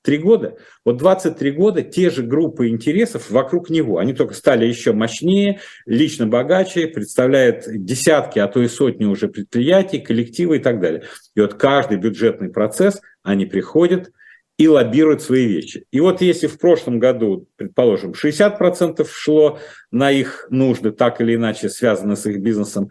[0.08, 4.92] 23 года, вот 23 года те же группы интересов вокруг него, они только стали еще
[4.92, 11.04] мощнее, лично богаче, представляют десятки, а то и сотни уже предприятий, коллективы и так далее.
[11.34, 14.10] И вот каждый бюджетный процесс, они приходят,
[14.56, 15.84] и лоббируют свои вещи.
[15.92, 19.60] И вот если в прошлом году, предположим, 60% шло
[19.92, 22.90] на их нужды, так или иначе связаны с их бизнесом,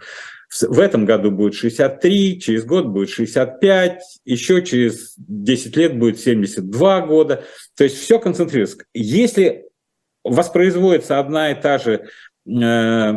[0.50, 7.02] в этом году будет 63, через год будет 65, еще через 10 лет будет 72
[7.02, 7.44] года.
[7.76, 8.78] То есть все концентрируется.
[8.94, 9.66] Если
[10.24, 12.08] воспроизводится одна и та же
[12.46, 13.14] э,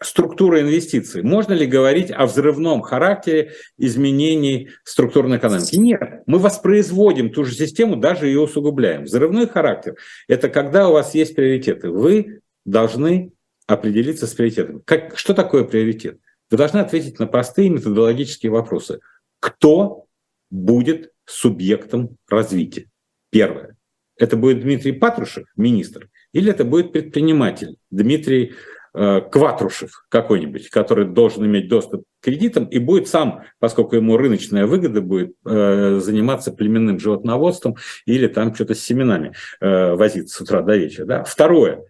[0.00, 1.22] структура инвестиций.
[1.22, 5.76] Можно ли говорить о взрывном характере изменений структурной экономики?
[5.76, 9.04] Нет, мы воспроизводим ту же систему, даже ее усугубляем.
[9.04, 9.96] Взрывной характер–
[10.28, 11.90] это когда у вас есть приоритеты.
[11.90, 13.32] Вы должны
[13.66, 14.80] определиться с приоритетами.
[14.84, 16.18] Как, что такое приоритет?
[16.54, 19.00] Вы должны ответить на простые методологические вопросы.
[19.40, 20.04] Кто
[20.50, 22.88] будет субъектом развития?
[23.30, 23.76] Первое.
[24.16, 28.54] Это будет Дмитрий Патрушев, министр, или это будет предприниматель Дмитрий
[28.96, 34.66] Э, Кватрушев какой-нибудь, который должен иметь доступ к кредитам и будет сам, поскольку ему рыночная
[34.66, 37.74] выгода будет э, заниматься племенным животноводством
[38.06, 41.06] или там что-то с семенами э, возиться с утра до вечера.
[41.06, 41.24] Да?
[41.24, 41.82] Второе.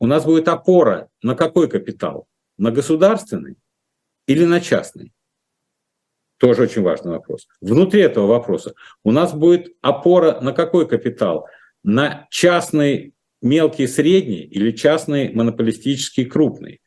[0.00, 2.26] У нас будет опора на какой капитал?
[2.58, 3.56] На государственный
[4.30, 5.12] или на частный?
[6.38, 7.48] Тоже очень важный вопрос.
[7.60, 11.48] Внутри этого вопроса у нас будет опора на какой капитал?
[11.82, 13.12] На частный
[13.42, 16.80] мелкий, средний или частный, монополистический, крупный?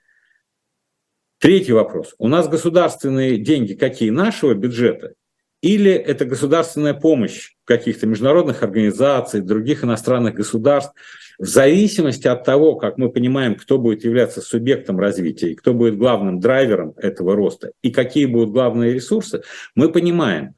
[1.37, 2.15] Третий вопрос.
[2.17, 4.09] У нас государственные деньги какие?
[4.09, 5.13] Нашего бюджета?
[5.63, 10.93] Или это государственная помощь каких-то международных организаций, других иностранных государств?
[11.39, 15.97] В зависимости от того, как мы понимаем, кто будет являться субъектом развития и кто будет
[15.97, 19.41] главным драйвером этого роста, и какие будут главные ресурсы,
[19.73, 20.55] мы понимаем,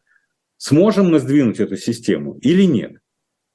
[0.57, 2.93] сможем мы сдвинуть эту систему или нет.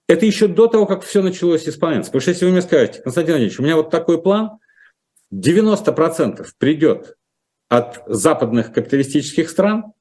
[0.06, 2.12] Это еще до того, как все началось исполняться.
[2.12, 4.50] Потому что если вы мне скажете, Константин Владимирович, у меня вот такой план,
[5.34, 7.16] 90% придет
[7.68, 9.92] от западных капиталистических стран,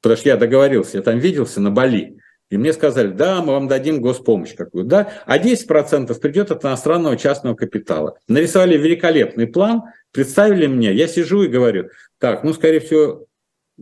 [0.00, 2.18] потому что я договорился, я там виделся на Бали,
[2.50, 7.16] и мне сказали, да, мы вам дадим госпомощь какую да, а 10% придет от иностранного
[7.16, 8.18] частного капитала.
[8.26, 9.82] Нарисовали великолепный план,
[10.12, 13.26] представили мне, я сижу и говорю, так, ну, скорее всего,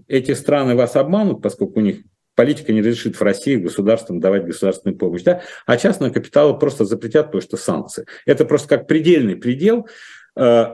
[0.07, 2.03] эти страны вас обманут, поскольку у них
[2.35, 7.27] политика не разрешит в России государствам давать государственную помощь, да, а частного капитала просто запретят,
[7.27, 8.05] потому что санкции.
[8.27, 9.89] Это просто как предельный предел,
[10.37, 10.67] э,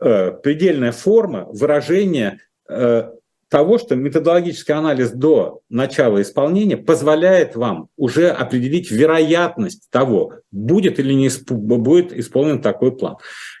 [0.00, 3.10] э, предельная форма выражения э,
[3.48, 11.12] того, что методологический анализ до начала исполнения позволяет вам уже определить вероятность того, будет или
[11.12, 13.16] не будет исполнен такой план.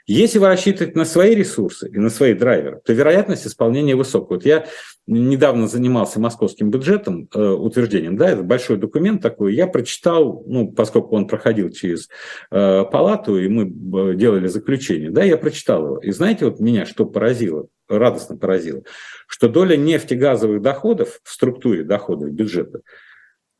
[0.06, 4.38] Если вы рассчитываете на свои ресурсы и на свои драйверы, то вероятность исполнения высокая.
[4.38, 4.66] Вот я
[5.06, 11.16] недавно занимался московским бюджетом, э, утверждением, да, это большой документ такой, я прочитал, ну, поскольку
[11.16, 12.08] он проходил через
[12.50, 15.98] э, палату, и мы э, делали заключение, да, я прочитал его.
[15.98, 18.82] И знаете, вот меня что поразило, радостно поразило,
[19.26, 22.80] что доля нефтегазовых доходов в структуре доходов бюджета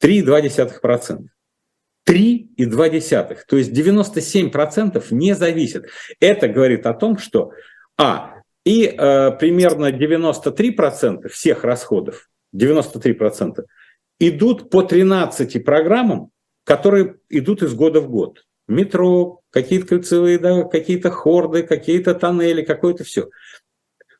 [0.02, 1.26] 3,2%.
[2.08, 3.36] 3,2%.
[3.46, 5.86] То есть 97% не зависит.
[6.20, 7.52] Это говорит о том, что
[7.96, 8.34] А.
[8.64, 13.64] И э, примерно 93% всех расходов, 93%
[14.20, 16.30] идут по 13 программам,
[16.64, 18.44] которые идут из года в год.
[18.66, 23.30] Метро, какие-то кольцевые, да, какие-то хорды, какие-то тоннели, какое-то все.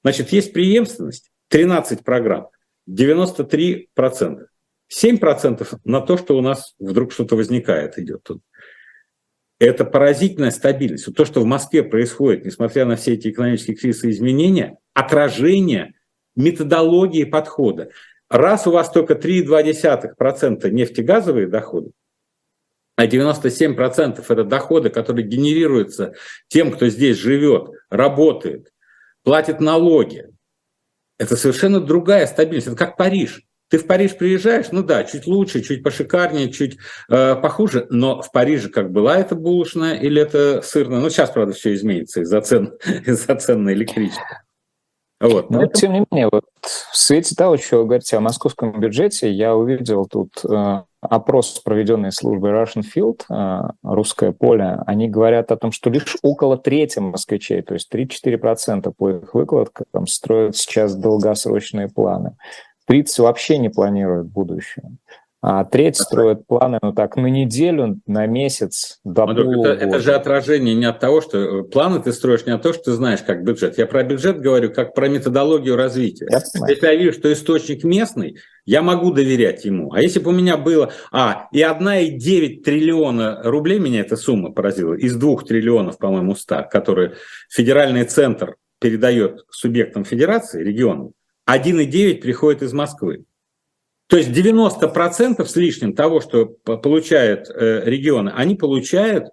[0.09, 2.49] Значит, есть преемственность, 13 программ,
[2.89, 4.47] 93%.
[4.91, 8.41] 7% на то, что у нас вдруг что-то возникает, идет тут.
[9.59, 11.15] Это поразительная стабильность.
[11.15, 15.93] То, что в Москве происходит, несмотря на все эти экономические кризисы и изменения, отражение
[16.37, 17.91] методологии подхода.
[18.31, 21.91] Раз у вас только 3,2% нефтегазовые доходы,
[22.97, 26.15] а 97% это доходы, которые генерируются
[26.49, 28.73] тем, кто здесь живет, работает,
[29.29, 30.25] платит налоги.
[31.19, 32.69] Это совершенно другая стабильность.
[32.69, 33.43] Это как Париж.
[33.69, 36.79] Ты в Париж приезжаешь, ну да, чуть лучше, чуть пошикарнее, чуть
[37.11, 41.01] э, похуже, но в Париже как была это булочная или это сырная?
[41.01, 42.73] Ну, сейчас, правда, все изменится из-за цен,
[43.07, 44.25] из-за цен на электричество.
[45.21, 45.51] Вот.
[45.51, 49.57] Но, тем не менее, вот в свете того, что вы говорите о московском бюджете, я
[49.57, 55.73] увидел тут э, опрос, проведенный службой Russian Field, э, русское поле, они говорят о том,
[55.73, 62.37] что лишь около трети москвичей, то есть 3-4% по их выкладкам строят сейчас долгосрочные планы.
[62.87, 64.85] 30 вообще не планируют будущее.
[65.41, 70.13] А треть строит планы, ну так, на неделю, на месяц, до Андрюх, это, это же
[70.13, 73.21] отражение не от того, что э, планы ты строишь не от того, что ты знаешь,
[73.23, 73.79] как бюджет.
[73.79, 76.27] Я про бюджет говорю, как про методологию развития.
[76.29, 79.93] Я Если я вижу, что источник местный, я могу доверять ему.
[79.93, 80.93] А если бы у меня было...
[81.13, 87.15] А, и 1,9 триллиона рублей, меня эта сумма поразила, из 2 триллионов, по-моему, 100, которые
[87.49, 91.13] федеральный центр передает субъектам федерации, регионам,
[91.49, 93.25] 1,9 приходит из Москвы.
[94.09, 99.27] То есть 90% с лишним того, что получают э, регионы, они получают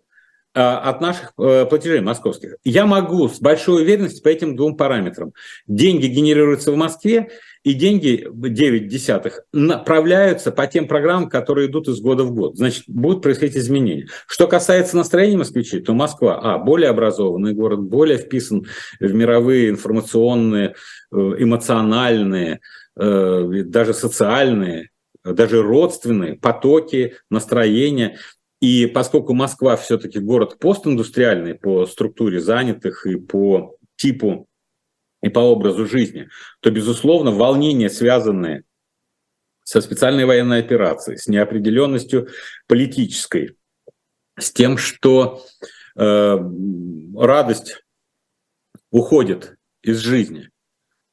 [0.53, 2.57] э, от наших э, платежей московских.
[2.65, 5.31] Я могу с большой уверенностью по этим двум параметрам.
[5.65, 7.29] Деньги генерируются в Москве,
[7.63, 12.57] и деньги 9 десятых направляются по тем программам, которые идут из года в год.
[12.57, 14.07] Значит, будут происходить изменения.
[14.27, 18.67] Что касается настроения москвичей, то Москва, а, более образованный город, более вписан
[18.99, 20.75] в мировые информационные,
[21.11, 22.59] эмоциональные,
[22.95, 24.89] даже социальные,
[25.23, 28.17] даже родственные потоки, настроения.
[28.62, 34.47] И поскольку Москва все-таки город постиндустриальный по структуре занятых и по типу
[35.21, 36.29] и по образу жизни,
[36.60, 38.63] то, безусловно, волнения, связанные
[39.63, 42.29] со специальной военной операцией, с неопределенностью
[42.67, 43.58] политической,
[44.38, 45.43] с тем, что
[45.97, 46.38] э,
[47.17, 47.84] радость
[48.91, 50.51] уходит из жизни,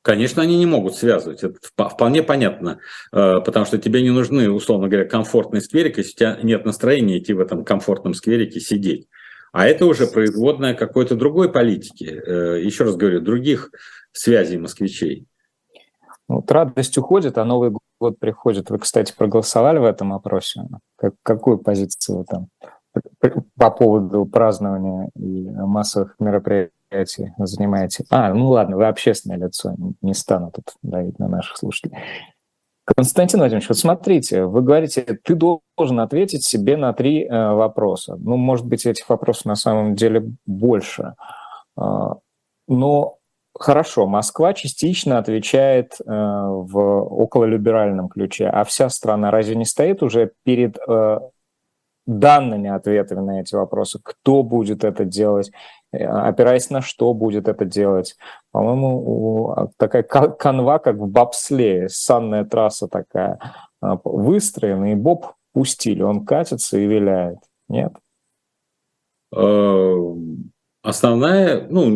[0.03, 1.45] Конечно, они не могут связывать.
[1.45, 2.81] Это вполне понятно,
[3.12, 7.19] э, потому что тебе не нужны, условно говоря, комфортный скверик, если у тебя нет настроения
[7.19, 9.07] идти в этом комфортном скверике сидеть.
[9.53, 13.71] А это уже производная какой-то другой политики, э, еще раз говорю, других
[14.11, 15.27] связей москвичей.
[16.27, 18.71] Вот радость уходит, а Новый год приходит.
[18.71, 20.62] Вы, кстати, проголосовали в этом опросе?
[20.97, 22.49] Как, какую позицию вы там
[23.57, 26.73] по поводу празднования и массовых мероприятий?
[27.38, 28.05] Занимаете?
[28.11, 31.96] А, ну ладно, вы общественное лицо, не стану тут давить на наших слушателей.
[32.85, 38.16] Константин Владимирович, вот смотрите, вы говорите, ты должен ответить себе на три э, вопроса.
[38.18, 41.14] Ну, может быть, этих вопросов на самом деле больше.
[41.81, 42.14] Э,
[42.66, 43.18] но
[43.55, 50.33] хорошо, Москва частично отвечает э, в окололиберальном ключе, а вся страна разве не стоит уже
[50.42, 51.20] перед э,
[52.07, 54.00] данными ответами на эти вопросы?
[54.02, 55.52] Кто будет это делать?
[55.92, 58.16] Э, опираясь на что будет это делать.
[58.50, 63.38] По-моему, а, такая канва, как в бобслее, санная трасса такая,
[63.81, 67.38] а, выстроена, и боб пустили, он катится и виляет.
[67.68, 67.92] Нет?
[69.35, 69.96] Э,
[70.83, 71.90] основная, ну,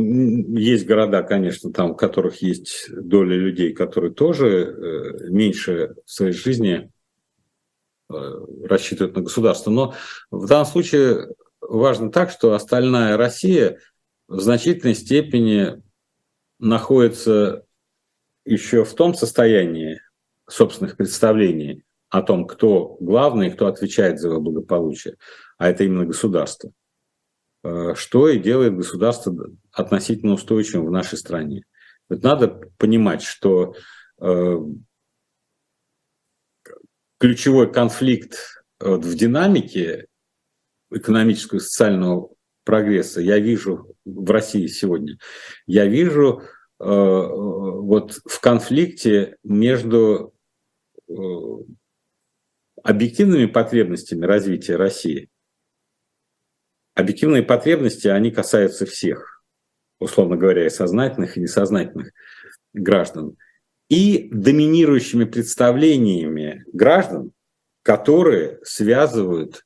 [0.59, 6.33] есть города, конечно, там, в которых есть доля людей, которые тоже э, меньше в своей
[6.33, 6.91] жизни
[8.09, 9.73] рассчитывают на государство.
[9.73, 9.95] Но
[10.31, 11.27] в данном случае
[11.69, 13.81] важно так, что остальная Россия
[14.29, 15.83] в значительной степени
[16.59, 17.65] находится
[18.45, 20.01] еще в том состоянии
[20.49, 25.17] собственных представлений о том, кто главный кто отвечает за его благополучие,
[25.59, 26.73] а это именно государство.
[27.63, 29.35] Э, что и делает государство
[29.73, 31.65] относительно устойчивым в нашей стране.
[32.09, 32.49] Вот надо
[32.79, 33.75] понимать, что
[34.21, 34.59] э,
[37.19, 40.07] ключевой конфликт в динамике
[40.91, 42.31] экономического и социального
[42.65, 45.19] прогресса я вижу в России сегодня,
[45.67, 50.35] я вижу э, вот в конфликте между
[51.09, 51.13] э,
[52.83, 55.29] объективными потребностями развития России.
[56.95, 59.45] Объективные потребности, они касаются всех,
[59.99, 62.13] условно говоря, и сознательных, и несознательных
[62.73, 63.37] граждан.
[63.89, 67.33] И доминирующими представлениями граждан,
[67.83, 69.66] которые связывают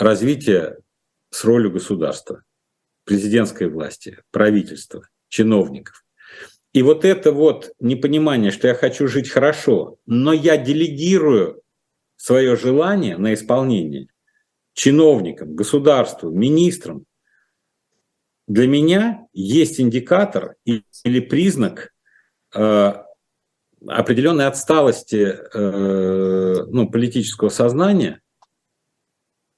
[0.00, 0.78] развитие
[1.30, 2.42] с ролью государства,
[3.04, 6.04] президентской власти, правительства, чиновников.
[6.72, 11.62] И вот это вот непонимание, что я хочу жить хорошо, но я делегирую
[12.16, 14.08] свое желание на исполнение
[14.72, 17.04] чиновникам, государству, министрам,
[18.46, 21.92] для меня есть индикатор или признак
[22.54, 22.94] э,
[23.86, 28.20] определенной отсталости э, ну, политического сознания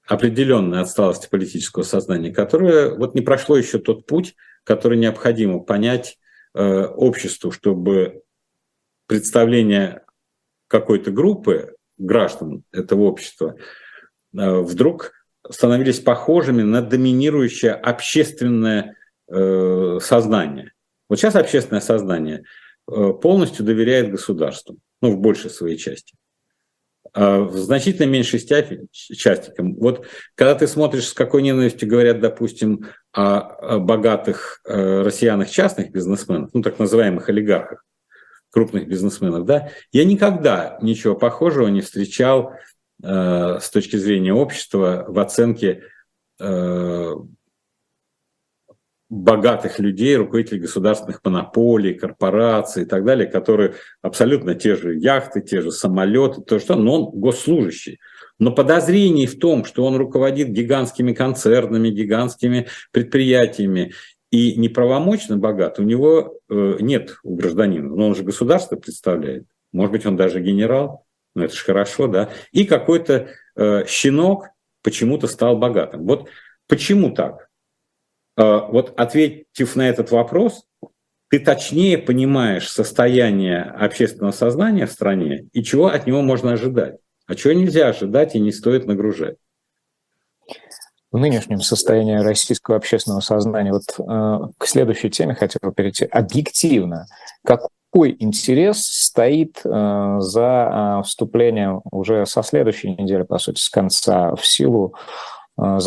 [0.07, 4.35] определенной отсталости политического сознания, которое вот не прошло еще тот путь,
[4.65, 6.19] который необходимо понять
[6.55, 8.23] э, обществу, чтобы
[9.07, 10.03] представление
[10.69, 13.57] какой-то группы граждан этого общества
[14.37, 15.13] э, вдруг
[15.49, 18.97] становились похожими на доминирующее общественное
[19.29, 20.73] э, сознание.
[21.09, 22.45] Вот сейчас общественное сознание
[22.91, 26.15] э, полностью доверяет государству, ну, в большей своей части.
[27.15, 29.53] А в значительно меньшей части.
[29.59, 36.51] Вот когда ты смотришь, с какой ненавистью говорят, допустим, о богатых э, россиянах частных бизнесменах,
[36.55, 37.85] ну так называемых олигархах,
[38.51, 42.55] крупных бизнесменов, да, я никогда ничего похожего не встречал
[43.03, 45.83] э, с точки зрения общества в оценке
[46.41, 47.15] э,
[49.13, 55.61] богатых людей, руководителей государственных монополий, корпораций и так далее, которые абсолютно те же яхты, те
[55.61, 58.01] же самолеты, то что, но он госслужащий.
[58.39, 63.93] Но подозрений в том, что он руководит гигантскими концернами, гигантскими предприятиями
[64.31, 67.95] и неправомочно богат, у него э, нет у гражданина.
[67.95, 69.45] Но он же государство представляет.
[69.73, 71.05] Может быть, он даже генерал,
[71.35, 72.31] но это же хорошо, да.
[72.53, 74.47] И какой-то э, щенок
[74.83, 76.07] почему-то стал богатым.
[76.07, 76.31] Вот
[76.67, 77.51] почему так?
[78.37, 80.65] Э, вот ответив на этот вопрос,
[81.29, 87.35] ты точнее понимаешь состояние общественного сознания в стране и чего от него можно ожидать, а
[87.35, 89.37] чего нельзя ожидать и не стоит нагружать.
[91.11, 96.07] В нынешнем состоянии российского общественного сознания, вот э, к следующей теме хотел перейти.
[96.07, 97.07] Объективно,
[97.45, 104.35] какой интерес стоит э, за э, вступлением уже со следующей недели, по сути, с конца
[104.35, 104.95] в силу
[105.59, 105.81] э,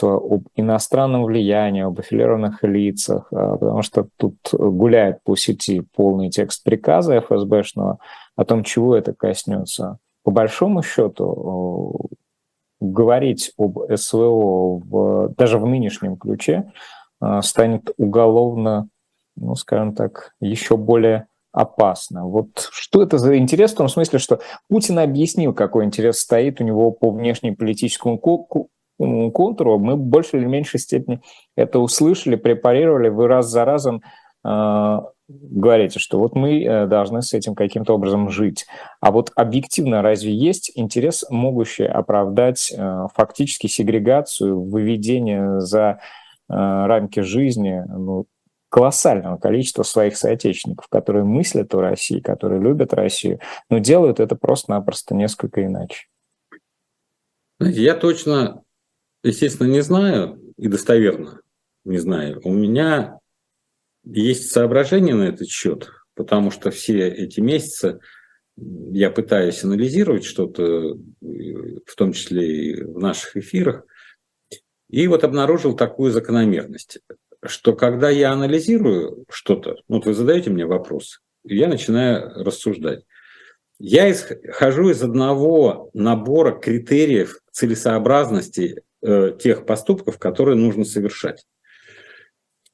[0.00, 6.30] законодательства об иностранном влиянии, об аффилированных лицах, а, потому что тут гуляет по сети полный
[6.30, 7.98] текст приказа ФСБшного
[8.36, 9.98] о том, чего это коснется.
[10.22, 12.10] По большому счету,
[12.80, 16.72] говорить об СВО в, даже в нынешнем ключе
[17.20, 18.88] а, станет уголовно,
[19.36, 22.26] ну, скажем так, еще более опасно.
[22.26, 26.64] Вот что это за интерес в том смысле, что Путин объяснил, какой интерес стоит у
[26.64, 28.18] него по внешнеполитическому
[29.30, 31.20] контуру, мы в большей или меньшей степени
[31.56, 34.02] это услышали, препарировали, вы раз за разом
[34.44, 34.98] э,
[35.28, 38.66] говорите, что вот мы э, должны с этим каким-то образом жить.
[39.00, 46.00] А вот объективно разве есть интерес, могущий оправдать э, фактически сегрегацию, выведение за
[46.48, 48.26] э, рамки жизни ну,
[48.68, 55.14] колоссального количества своих соотечественников, которые мыслят о России, которые любят Россию, но делают это просто-напросто
[55.14, 56.06] несколько иначе?
[57.60, 58.62] Я точно
[59.22, 61.40] естественно, не знаю и достоверно
[61.84, 62.40] не знаю.
[62.44, 63.18] У меня
[64.04, 68.00] есть соображения на этот счет, потому что все эти месяцы
[68.56, 73.84] я пытаюсь анализировать что-то, в том числе и в наших эфирах,
[74.88, 76.98] и вот обнаружил такую закономерность,
[77.44, 83.04] что когда я анализирую что-то, ну, вот вы задаете мне вопрос, и я начинаю рассуждать.
[83.78, 91.46] Я исхожу из одного набора критериев целесообразности э, тех поступков, которые нужно совершать.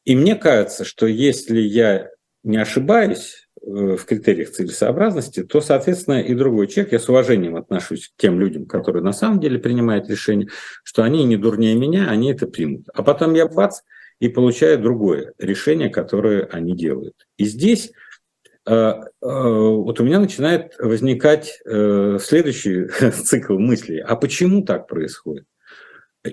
[0.04, 2.10] И мне кажется, что если я
[2.44, 8.08] не ошибаюсь э, в критериях целесообразности, то, соответственно, и другой человек, я с уважением отношусь
[8.08, 10.48] к тем людям, которые на самом деле принимают решение,
[10.84, 12.86] что они не дурнее меня, они это примут.
[12.94, 13.80] А потом я бац,
[14.18, 17.26] и получаю другое решение, которое они делают.
[17.36, 17.92] И здесь
[18.66, 23.98] э, вот у меня начинает возникать следующий цикл мыслей.
[23.98, 25.44] А почему так происходит?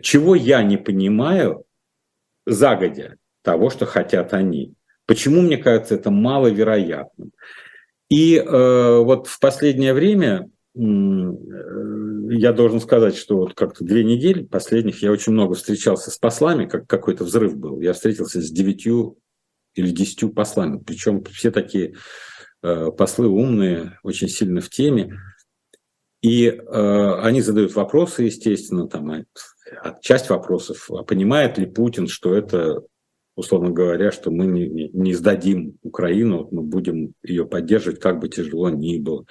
[0.02, 1.66] Чего я не понимаю
[2.46, 4.74] загодя того, что хотят они.
[5.06, 7.32] Почему, мне кажется, это маловероятным.
[8.10, 10.80] И э, вот в последнее время э,
[12.36, 16.66] я должен сказать, что вот как-то две недели последних я очень много встречался с послами,
[16.66, 17.82] как какой-то взрыв был.
[17.82, 19.18] Я встретился с девятью
[19.76, 21.96] или десятью послами, причем все такие
[22.62, 25.20] э, послы умные, очень сильно в теме.
[26.24, 29.26] И э, они задают вопросы, естественно, там,
[30.02, 32.82] часть вопросов, а понимает ли Путин, что это,
[33.36, 38.70] условно говоря, что мы не, не сдадим Украину, мы будем ее поддерживать, как бы тяжело
[38.70, 39.26] ни было,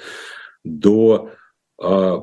[0.65, 1.31] до
[1.81, 2.21] а,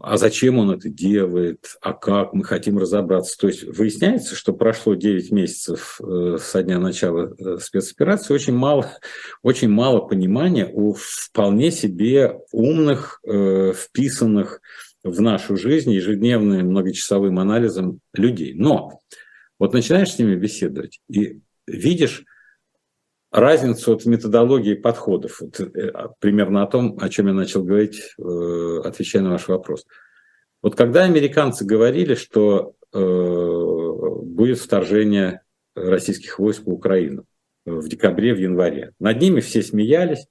[0.00, 3.36] а зачем он это делает, а как, мы хотим разобраться.
[3.38, 8.90] То есть выясняется, что прошло 9 месяцев э, со дня начала э, спецоперации, очень мало,
[9.42, 14.60] очень мало понимания у вполне себе умных, э, вписанных
[15.02, 18.54] в нашу жизнь ежедневным многочасовым анализом людей.
[18.54, 19.00] Но
[19.58, 22.24] вот начинаешь с ними беседовать и видишь
[23.36, 25.40] разницу от методологии подходов.
[25.40, 29.86] Вот, э, примерно о том, о чем я начал говорить, э, отвечая на ваш вопрос.
[30.62, 35.42] Вот когда американцы говорили, что э, будет вторжение
[35.74, 37.24] российских войск в Украину
[37.66, 40.26] в декабре, в январе, над ними все смеялись,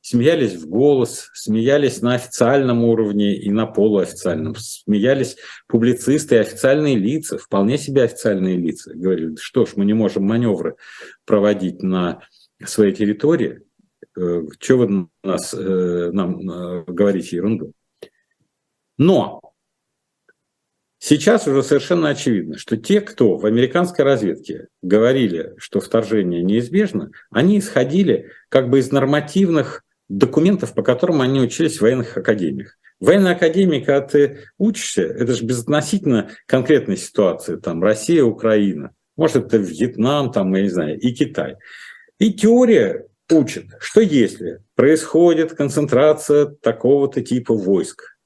[0.00, 5.36] смеялись в голос, смеялись на официальном уровне и на полуофициальном, смеялись
[5.66, 8.92] публицисты и официальные лица, вполне себе официальные лица.
[8.94, 10.76] Говорили, что ж, мы не можем маневры
[11.24, 12.20] проводить на
[12.64, 13.62] своей территории,
[14.16, 17.72] э, что вы нас, э, нам э, говорите ерунду.
[18.98, 19.40] Но
[20.98, 27.58] Сейчас уже совершенно очевидно, что те, кто в американской разведке говорили, что вторжение неизбежно, они
[27.58, 32.78] исходили как бы из нормативных документов, по которым они учились в военных академиях.
[32.98, 39.36] В военной академии, когда ты учишься, это же безотносительно конкретной ситуации, там Россия, Украина, может
[39.36, 41.56] это Вьетнам, там, я не знаю, и Китай.
[42.18, 48.16] И теория учит, что если происходит концентрация такого-то типа войск,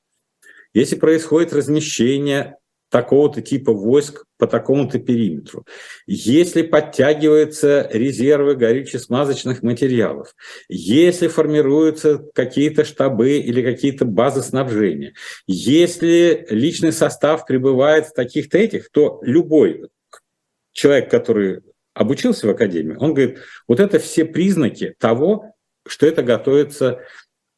[0.72, 2.56] если происходит размещение
[2.90, 5.64] такого-то типа войск по такому-то периметру.
[6.06, 10.34] Если подтягиваются резервы горюче-смазочных материалов,
[10.68, 15.14] если формируются какие-то штабы или какие-то базы снабжения,
[15.46, 19.88] если личный состав прибывает в таких-то этих, то любой
[20.72, 21.62] человек, который
[21.94, 25.54] обучился в академии, он говорит, вот это все признаки того,
[25.86, 27.00] что это готовится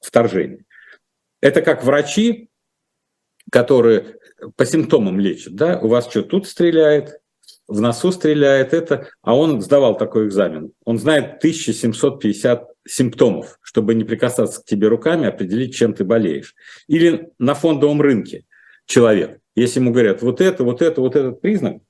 [0.01, 0.65] вторжение.
[1.41, 2.49] Это как врачи,
[3.51, 4.17] которые
[4.57, 7.21] по симптомам лечат, да, у вас что, тут стреляет,
[7.69, 10.73] в носу стреляет это, а он сдавал такой экзамен.
[10.85, 16.55] Он знает 1750 симптомов, чтобы не прикасаться к тебе руками, определить, чем ты болеешь.
[16.89, 18.45] Или на фондовом рынке
[18.87, 21.83] человек, если ему говорят, вот это, вот это, вот этот признак,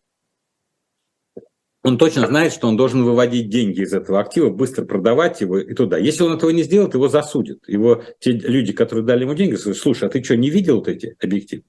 [1.83, 5.75] он точно знает, что он должен выводить деньги из этого актива, быстро продавать его и
[5.75, 5.99] туда.
[5.99, 7.67] Если он этого не сделает, его засудят.
[7.67, 10.89] Его те люди, которые дали ему деньги, скажут, слушай, а ты что, не видел вот
[10.89, 11.65] эти объективы?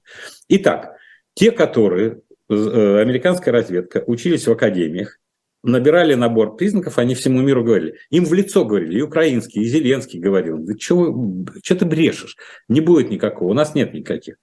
[0.48, 0.96] Итак,
[1.34, 5.18] те, которые, э, американская разведка, учились в академиях,
[5.64, 7.96] набирали набор признаков, они всему миру говорили.
[8.10, 12.36] Им в лицо говорили, и украинский, и Зеленский говорил, да что, что ты брешешь?
[12.68, 14.36] Не будет никакого, у нас нет никаких.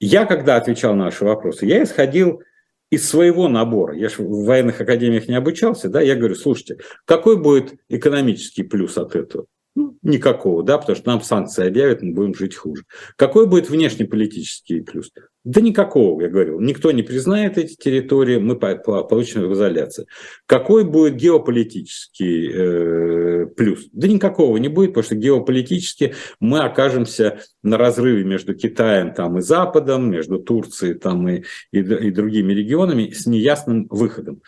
[0.00, 2.42] Я, когда отвечал на ваши вопросы, я исходил
[2.92, 6.76] из своего набора, я же в военных академиях не обучался, да, я говорю, слушайте,
[7.06, 9.46] какой будет экономический плюс от этого?
[9.82, 12.84] Ну, никакого, да, потому что нам санкции объявят, мы будем жить хуже.
[13.16, 15.10] Какой будет внешнеполитический плюс?
[15.42, 16.60] Да никакого, я говорил.
[16.60, 20.06] Никто не признает эти территории, мы получим в изоляции.
[20.46, 23.88] Какой будет геополитический э, плюс?
[23.92, 29.40] Да никакого не будет, потому что геополитически мы окажемся на разрыве между Китаем там, и
[29.40, 34.42] Западом, между Турцией там, и, и, и другими регионами с неясным выходом.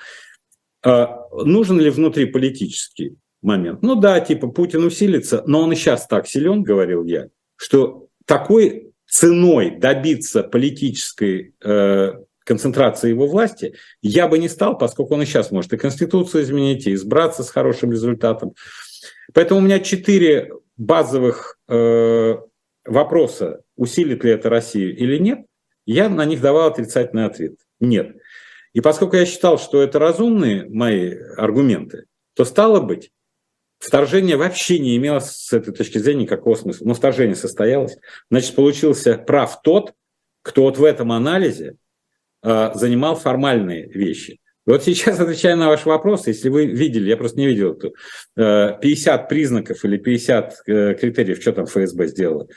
[0.85, 3.83] А нужен ли внутриполитический момент?
[3.83, 8.93] Ну да, типа Путин усилится, но он и сейчас так силен, говорил я, что такой
[9.07, 12.13] ценой добиться политической э,
[12.45, 16.87] концентрации его власти, я бы не стал, поскольку он и сейчас может и Конституцию изменить,
[16.87, 18.55] и избраться с хорошим результатом.
[19.33, 22.37] Поэтому у меня четыре базовых э,
[22.85, 25.41] вопроса, усилит ли это Россию или нет,
[25.87, 27.55] я на них давал отрицательный ответ.
[27.81, 28.17] Нет.
[28.73, 33.11] И поскольку я считал, что это разумные мои аргументы, то стало быть,
[33.87, 36.87] Вторжение вообще не имело с этой точки зрения никакого смысла.
[36.87, 37.99] Но вторжение состоялось.
[38.31, 39.93] Значит, получился прав тот,
[40.43, 41.77] кто вот в этом анализе
[42.43, 44.41] э, занимал формальные вещи.
[44.65, 47.95] Вот сейчас, отвечая на ваш вопрос, если вы видели, я просто не видел эту,
[48.37, 52.49] э, 50 признаков или 50 э, критериев, что там ФСБ сделало.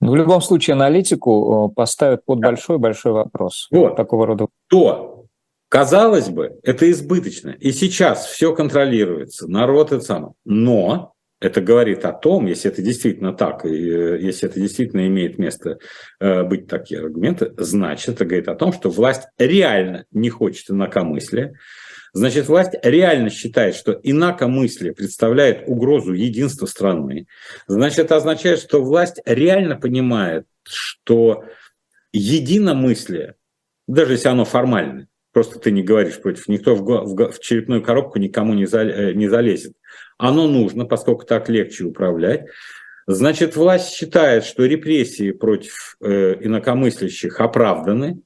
[0.00, 3.68] Ну, в любом случае аналитику поставят под большой-большой вопрос.
[3.70, 3.96] Вот.
[3.96, 4.48] Такого рода.
[4.68, 5.23] То
[5.74, 7.50] Казалось бы, это избыточно.
[7.50, 10.34] И сейчас все контролируется, народ это самое.
[10.44, 15.36] Но это говорит о том, если это действительно так, и э, если это действительно имеет
[15.36, 15.80] место
[16.20, 21.58] э, быть такие аргументы, значит, это говорит о том, что власть реально не хочет инакомыслия,
[22.12, 27.26] Значит, власть реально считает, что инакомыслие представляет угрозу единства страны.
[27.66, 31.42] Значит, это означает, что власть реально понимает, что
[32.12, 33.34] единомыслие,
[33.88, 36.46] даже если оно формальное, Просто ты не говоришь против.
[36.46, 39.74] Никто в, в, в черепную коробку никому не, за, э, не залезет.
[40.16, 42.46] Оно нужно, поскольку так легче управлять.
[43.08, 48.20] Значит, власть считает, что репрессии против э, инакомыслящих оправданы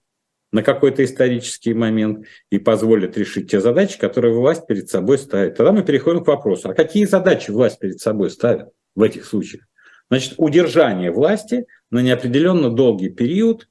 [0.53, 5.57] на какой-то исторический момент и позволят решить те задачи, которые власть перед собой ставит.
[5.57, 9.65] Тогда мы переходим к вопросу, а какие задачи власть перед собой ставит в этих случаях?
[10.11, 13.67] Значит, удержание власти на неопределенно долгий период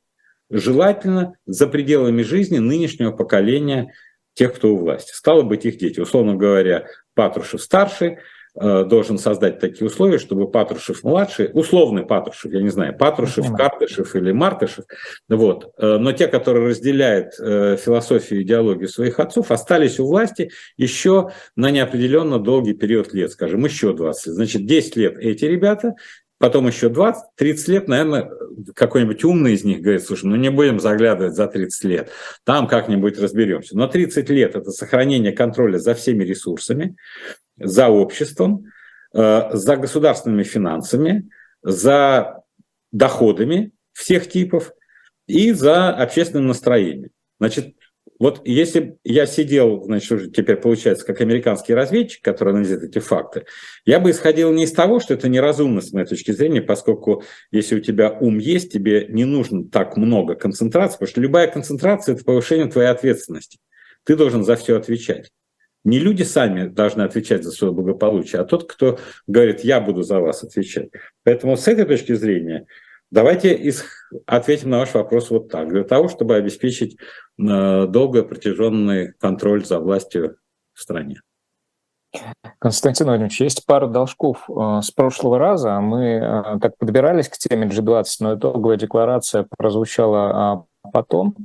[0.50, 3.94] желательно за пределами жизни нынешнего поколения
[4.34, 5.12] тех, кто у власти.
[5.14, 6.00] Стало быть, их дети.
[6.00, 6.86] Условно говоря,
[7.16, 8.20] Патрушев старший
[8.60, 14.16] э, должен создать такие условия, чтобы Патрушев младший, условный Патрушев, я не знаю, Патрушев, Картышев
[14.16, 14.86] или Мартышев,
[15.28, 20.52] вот, э, но те, которые разделяют э, философию и идеологию своих отцов, остались у власти
[20.78, 24.36] еще на неопределенно долгий период лет, скажем, еще 20 лет.
[24.36, 25.96] Значит, 10 лет эти ребята,
[26.40, 28.32] потом еще 20-30 лет, наверное,
[28.76, 32.12] какой-нибудь умный из них говорит, слушай, ну не будем заглядывать за 30 лет,
[32.44, 33.78] там как-нибудь разберемся.
[33.78, 36.96] Но 30 лет– это сохранение контроля за всеми ресурсами,
[37.58, 38.66] за обществом,
[39.14, 41.30] э, за государственными финансами,
[41.64, 42.44] за
[42.92, 44.72] доходами всех типов.
[45.28, 47.10] и за общественным настроением.
[47.38, 47.76] Значит,
[48.20, 53.46] вот если я сидел, значит, уже теперь получается, как американский разведчик, который анализирует эти факты,
[53.86, 57.76] я бы исходил не из того, что это неразумно с моей точки зрения, поскольку если
[57.76, 62.24] у тебя ум есть, тебе не нужно так много концентрации, потому что любая концентрация– это
[62.24, 63.60] повышение твоей ответственности.
[64.04, 65.30] Ты должен за все отвечать.
[65.84, 70.20] Не люди сами должны отвечать за свое благополучие, а тот, кто говорит, я буду за
[70.20, 70.90] вас отвечать.
[71.24, 72.66] Поэтому с этой точки зрения
[73.12, 73.74] давайте
[74.26, 75.70] ответим на ваш вопрос вот так.
[75.70, 76.98] Для того, чтобы обеспечить
[77.40, 80.38] э, долго протяженный контроль за властью
[80.74, 81.22] в стране.
[82.60, 85.80] Константин Владимирович, есть пара должков э, с прошлого раза.
[85.80, 91.36] Мы э, так подбирались к теме G20, но итоговая декларация прозвучала а, потом.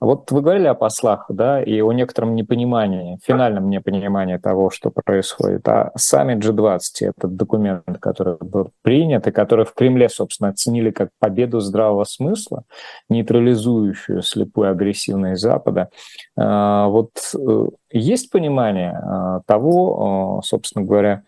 [0.00, 5.68] Вот вы говорили о послах, да, и о некотором непонимании, финальном непонимании того, что происходит.
[5.68, 11.10] А сами G20, этот документ, который был принят, и который в Кремле, собственно, оценили как
[11.18, 12.64] победу здравого смысла,
[13.10, 15.90] нейтрализующую слепую агрессивность Запада,
[16.34, 21.24] а, вот э, есть понимание а, того, а, собственно говоря,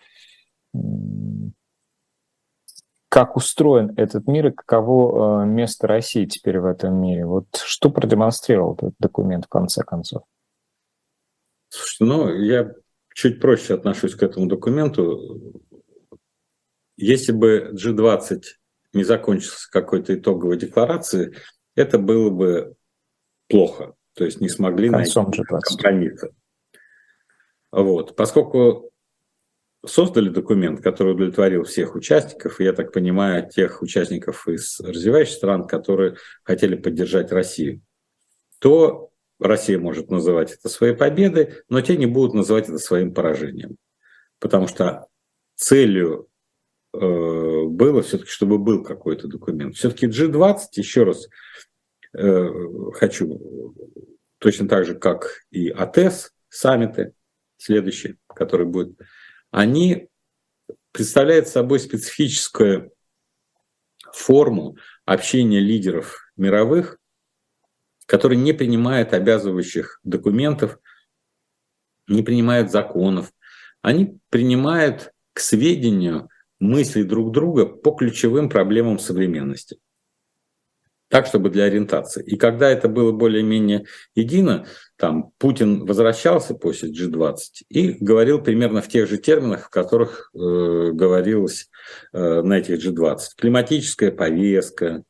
[3.12, 7.26] как устроен этот мир и каково э, место России теперь в этом мире.
[7.26, 10.22] Вот что продемонстрировал этот документ в конце концов?
[11.68, 12.72] Слушайте, ну, я
[13.14, 15.52] чуть проще отношусь к этому документу.
[16.96, 18.44] Если бы G20
[18.94, 21.36] не закончился какой-то итоговой декларацией,
[21.74, 22.76] это было бы
[23.46, 23.92] плохо.
[24.14, 26.30] То есть не смогли Концом найти компромисса.
[27.72, 28.16] Вот.
[28.16, 28.90] Поскольку
[29.84, 35.66] создали документ, который удовлетворил всех участников, и, я так понимаю, тех участников из развивающих стран,
[35.66, 37.82] которые хотели поддержать Россию,
[38.60, 39.10] то
[39.40, 43.76] Россия может называть это своей победой, но те не будут называть это своим поражением.
[44.38, 45.06] Потому что
[45.56, 46.28] целью
[46.94, 49.74] э, было все-таки, чтобы был какой-то документ.
[49.74, 51.28] Все-таки G20, еще раз
[52.16, 52.48] э,
[52.94, 53.74] хочу,
[54.38, 57.14] точно так же, как и АТЭС, саммиты,
[57.56, 58.96] следующий, который будет
[59.52, 60.08] они
[60.92, 62.90] представляют собой специфическую
[64.12, 66.98] форму общения лидеров мировых,
[68.06, 70.78] которые не принимают обязывающих документов,
[72.08, 73.30] не принимают законов.
[73.82, 76.28] Они принимают к сведению
[76.58, 79.78] мысли друг друга по ключевым проблемам современности
[81.12, 82.24] так, чтобы для ориентации.
[82.24, 83.84] И когда это было более-менее
[84.14, 84.64] едино,
[84.96, 87.36] там Путин возвращался после G20
[87.68, 91.68] и говорил примерно в тех же терминах, в которых э, говорилось
[92.14, 93.18] э, на этих G20.
[93.36, 95.02] Климатическая повестка,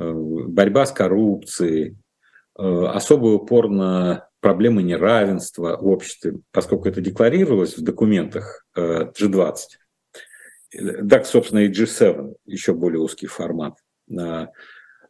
[0.00, 1.94] э, борьба с коррупцией,
[2.58, 9.56] э, особый упор на проблемы неравенства в обществе, поскольку это декларировалось в документах э, G20.
[11.08, 13.74] Так, собственно, и G7, еще более узкий формат.
[14.18, 14.48] А,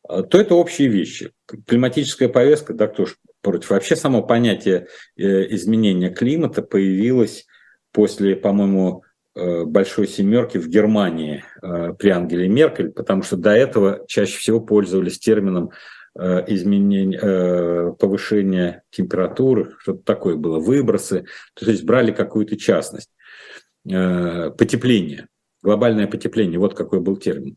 [0.08, 1.32] то это общие вещи.
[1.66, 3.70] Климатическая повестка, да кто ж против.
[3.70, 7.46] Вообще само понятие э, изменения климата появилось
[7.92, 9.02] после, по-моему,
[9.34, 14.60] э, большой семерки в Германии э, при Ангеле Меркель, потому что до этого чаще всего
[14.60, 15.70] пользовались термином
[16.48, 23.10] изменения, повышения температуры, что-то такое было, выбросы, то есть брали какую-то частность.
[23.84, 25.28] Потепление,
[25.62, 27.56] глобальное потепление, вот какой был термин.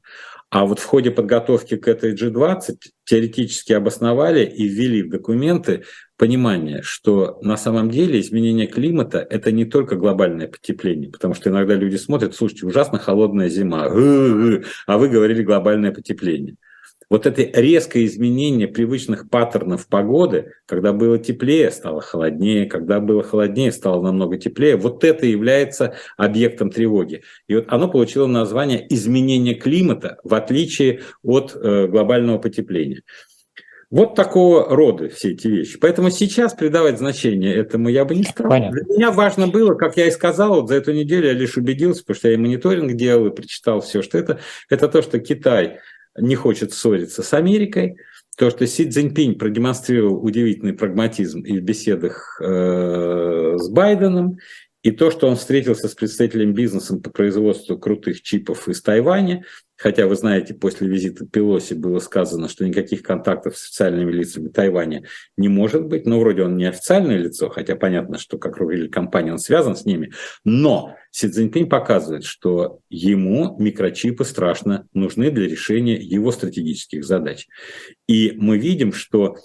[0.52, 2.76] А вот в ходе подготовки к этой G20
[3.06, 5.86] теоретически обосновали и ввели в документы
[6.18, 11.76] понимание, что на самом деле изменение климата– это не только глобальное потепление, потому что иногда
[11.76, 16.58] люди смотрят, слушайте, ужасно холодная зима, а вы говорили глобальное потепление–
[17.12, 23.74] вот это резкое изменение привычных паттернов погоды, когда было теплее, стало холоднее, когда было холоднее,
[23.74, 27.24] стало намного теплее, вот это является объектом тревоги.
[27.50, 33.02] И вот оно получило название изменение климата, в отличие от э, глобального потепления.
[33.90, 35.78] Вот такого рода все эти вещи.
[35.80, 38.50] Поэтому сейчас придавать значение этому я бы не стал.
[38.50, 38.80] Понятно.
[38.80, 42.04] Для меня важно было, как я и сказал, вот за эту неделю я лишь убедился,
[42.04, 44.40] потому что я и мониторинг делал, и прочитал все, что это,
[44.70, 45.80] это то, что Китай
[46.18, 47.98] не хочет ссориться с Америкой.
[48.38, 54.38] То, что Си Цзиньпинь продемонстрировал удивительный прагматизм и в беседах э, с Байденом,
[54.84, 59.46] и то, что он встретился с представителем бизнеса по производству крутых чипов из Тайваня,
[59.78, 65.04] хотя, вы знаете, после визита Пелоси было сказано, что никаких контактов с официальными лицами Тайваня
[65.38, 66.06] не может быть.
[66.08, 69.86] Ну, вроде он не официальное лицо, хотя понятно, что как руководитель компании он связан с
[69.86, 70.14] ними.
[70.44, 77.48] Но Си Цзиньпинь показывает, что ему микрочипы страшно нужны для решения его стратегических задач.
[78.08, 79.36] И мы видим, что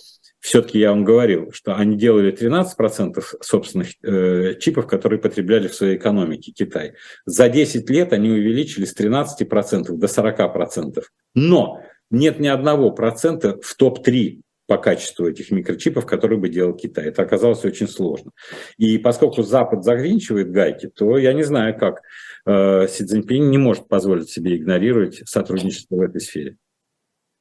[0.46, 5.96] все-таки я вам говорил, что они делали 13% собственных э, чипов, которые потребляли в своей
[5.96, 6.92] экономике Китай.
[7.24, 11.02] За 10 лет они увеличили с 13% до 40%.
[11.34, 11.82] Но
[12.12, 17.06] нет ни одного процента в топ-3 по качеству этих микрочипов, которые бы делал Китай.
[17.06, 18.30] Это оказалось очень сложно.
[18.78, 22.02] И поскольку Запад завинчивает гайки, то я не знаю, как
[22.46, 26.56] э, Си Цзиньпинь не может позволить себе игнорировать сотрудничество в этой сфере.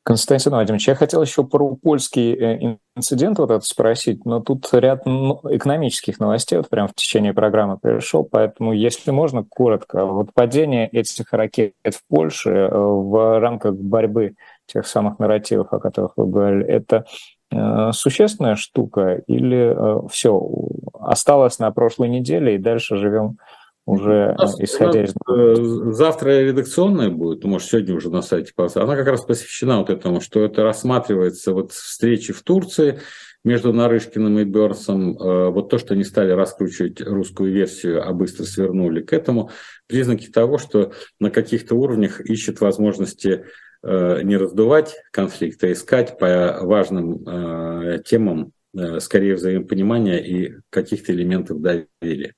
[0.06, 5.01] Константин Владимирович, я хотел еще про польский э, инцидент вот это спросить, но тут ряд
[5.01, 10.06] экономических новостей вот прямо в течение программы пришел, поэтому, если можно, коротко.
[10.06, 14.36] Вот падение этих ракет в Польше э, в рамках борьбы
[14.68, 17.06] тех самых нарративов, о которых вы говорили, это
[17.51, 19.76] э, существенная штука или
[20.10, 20.39] все
[20.93, 23.39] осталось на прошлой неделе и дальше живем
[23.86, 25.13] уже нас, исходя из...
[25.29, 29.89] Э, завтра редакционная будет, ну, может, сегодня уже на сайте она как раз посвящена вот
[29.89, 32.99] этому, что это рассматривается вот встречи в Турции
[33.43, 38.45] между Нарышкиным и Берсом, э, вот то, что они стали раскручивать русскую версию, а быстро
[38.45, 39.51] свернули к этому,
[39.86, 43.45] признаки того, что на каких-то уровнях ищет возможности
[43.83, 48.51] э, не раздувать конфликт, а искать по важным темам
[48.99, 52.33] скорее взаимопонимания и каких-то элементов доверия.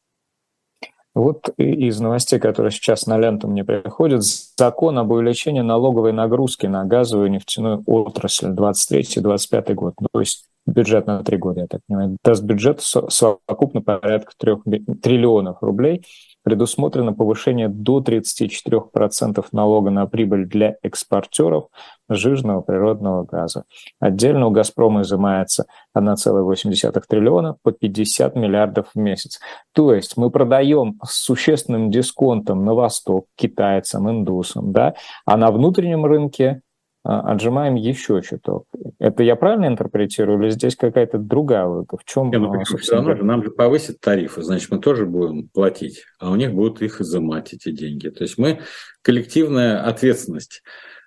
[1.18, 6.86] Вот из новостей, которые сейчас на ленту мне приходят, закон об увеличении налоговой нагрузки на
[6.86, 12.18] газовую и нефтяную отрасль 23-25 год, то есть бюджет на три года, я так понимаю,
[12.24, 14.56] даст бюджет совокупно порядка 3
[15.02, 16.06] триллионов рублей–
[16.48, 21.66] предусмотрено повышение до 34% налога на прибыль для экспортеров
[22.08, 23.66] жирного природного газа.
[24.00, 29.42] Отдельно у «Газпрома» изымается 1,8 триллиона по 50 миллиардов в месяц.
[29.74, 34.94] То есть мы продаем с существенным дисконтом на восток китайцам, индусам, да,
[35.26, 36.62] а на внутреннем рынке
[37.08, 38.66] отжимаем еще чуток.
[39.00, 41.98] Это я правильно интерпретирую, или здесь какая-то другая логика?
[41.98, 45.48] В чем, Не, ну, все равно же нам же повысят тарифы, значит, мы тоже будем
[45.48, 48.10] платить, а у них будут их изымать, эти деньги.
[48.10, 48.60] То есть мы
[49.02, 50.64] коллективная ответственность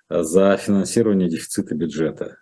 [0.09, 2.37] за финансирование дефицита бюджета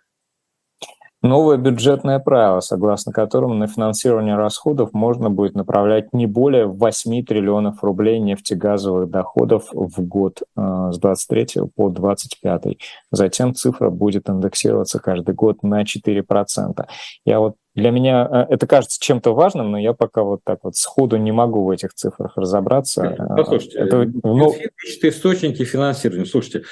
[1.22, 7.82] новое бюджетное правило, согласно которому на финансирование расходов можно будет направлять не более 8 триллионов
[7.84, 12.78] рублей нефтегазовых доходов в год э, с 23 по 25.
[13.10, 16.86] Затем цифра будет индексироваться каждый год на 4%.
[17.24, 20.76] Я вот для меня э, это кажется чем-то важным, но я пока вот так вот
[20.76, 23.04] сходу не могу в этих цифрах разобраться.
[23.04, 24.54] Э, послушайте, это, ну...
[25.02, 26.26] источники финансирования.
[26.26, 26.64] Слушайте,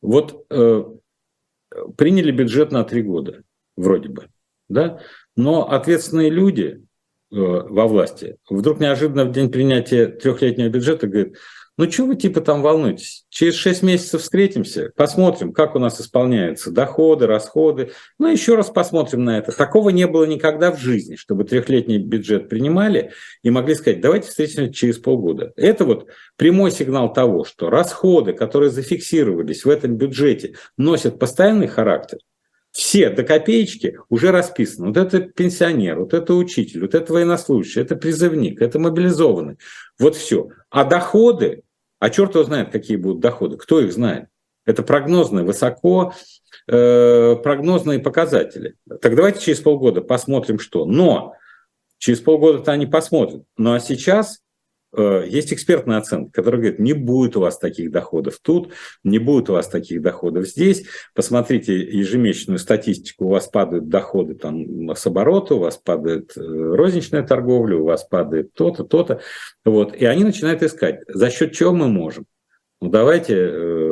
[0.00, 0.84] вот э,
[1.96, 3.42] приняли бюджет на три года
[3.80, 4.28] вроде бы,
[4.68, 5.00] да,
[5.36, 6.82] но ответственные люди
[7.32, 11.34] э, во власти вдруг неожиданно в день принятия трехлетнего бюджета говорят,
[11.80, 13.24] ну, что вы типа там волнуетесь?
[13.30, 17.92] Через 6 месяцев встретимся, посмотрим, как у нас исполняются доходы, расходы.
[18.18, 19.50] Ну, еще раз посмотрим на это.
[19.50, 23.12] Такого не было никогда в жизни, чтобы трехлетний бюджет принимали
[23.42, 25.54] и могли сказать, давайте встретимся через полгода.
[25.56, 32.18] Это вот прямой сигнал того, что расходы, которые зафиксировались в этом бюджете, носят постоянный характер,
[32.72, 34.88] все до копеечки уже расписаны.
[34.88, 39.58] Вот это пенсионер, вот это учитель, вот это военнослужащий, это призывник, это мобилизованный.
[39.98, 40.50] Вот все.
[40.70, 41.62] А доходы,
[41.98, 44.26] а черт его знает, какие будут доходы, кто их знает?
[44.66, 46.14] Это прогнозные, высоко
[46.68, 48.76] э, прогнозные показатели.
[49.00, 50.84] Так давайте через полгода посмотрим, что.
[50.84, 51.34] Но
[51.98, 53.42] через полгода-то они посмотрят.
[53.56, 54.40] Ну а сейчас
[54.96, 58.72] есть экспертная оценка, которая говорит, не будет у вас таких доходов тут,
[59.04, 60.84] не будет у вас таких доходов здесь.
[61.14, 67.22] Посмотрите ежемесячную статистику, у вас падают доходы там, с оборота, у вас падает э, розничная
[67.22, 69.20] торговля, у вас падает то-то, то-то.
[69.64, 69.94] Вот.
[69.94, 72.26] И они начинают искать, за счет чего мы можем.
[72.80, 73.89] Ну, давайте э,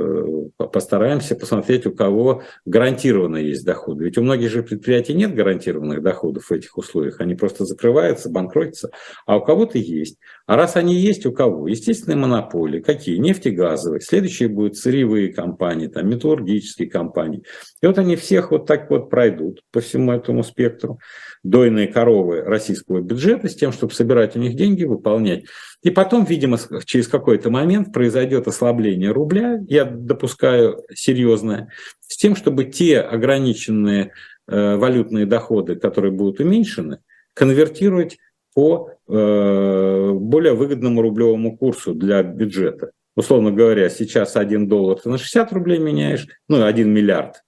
[0.56, 4.04] постараемся посмотреть, у кого гарантированно есть доходы.
[4.04, 7.20] Ведь у многих же предприятий нет гарантированных доходов в этих условиях.
[7.20, 8.90] Они просто закрываются, банкротятся.
[9.26, 10.18] А у кого-то есть.
[10.46, 11.68] А раз они есть, у кого?
[11.68, 12.80] Естественные монополии.
[12.80, 13.18] Какие?
[13.18, 14.00] Нефтегазовые.
[14.00, 17.42] Следующие будут сырьевые компании, там, металлургические компании.
[17.82, 20.98] И вот они всех вот так вот пройдут по всему этому спектру.
[21.42, 25.44] Дойные коровы российского бюджета с тем, чтобы собирать у них деньги, выполнять
[25.82, 31.70] и потом, видимо, через какой-то момент произойдет ослабление рубля, я допускаю серьезное,
[32.00, 34.12] с тем, чтобы те ограниченные
[34.48, 36.98] э, валютные доходы, которые будут уменьшены,
[37.34, 38.18] конвертировать
[38.54, 42.90] по э, более выгодному рублевому курсу для бюджета.
[43.14, 47.42] Условно говоря, сейчас 1 доллар ты на 60 рублей меняешь, ну, 1 миллиард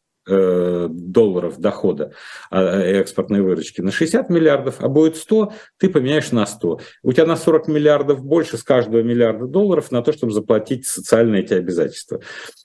[0.89, 2.13] долларов дохода
[2.51, 6.81] а, экспортной выручки на 60 миллиардов, а будет 100, ты поменяешь на 100.
[7.03, 11.43] У тебя на 40 миллиардов больше с каждого миллиарда долларов на то, чтобы заплатить социальные
[11.43, 12.21] эти обязательства.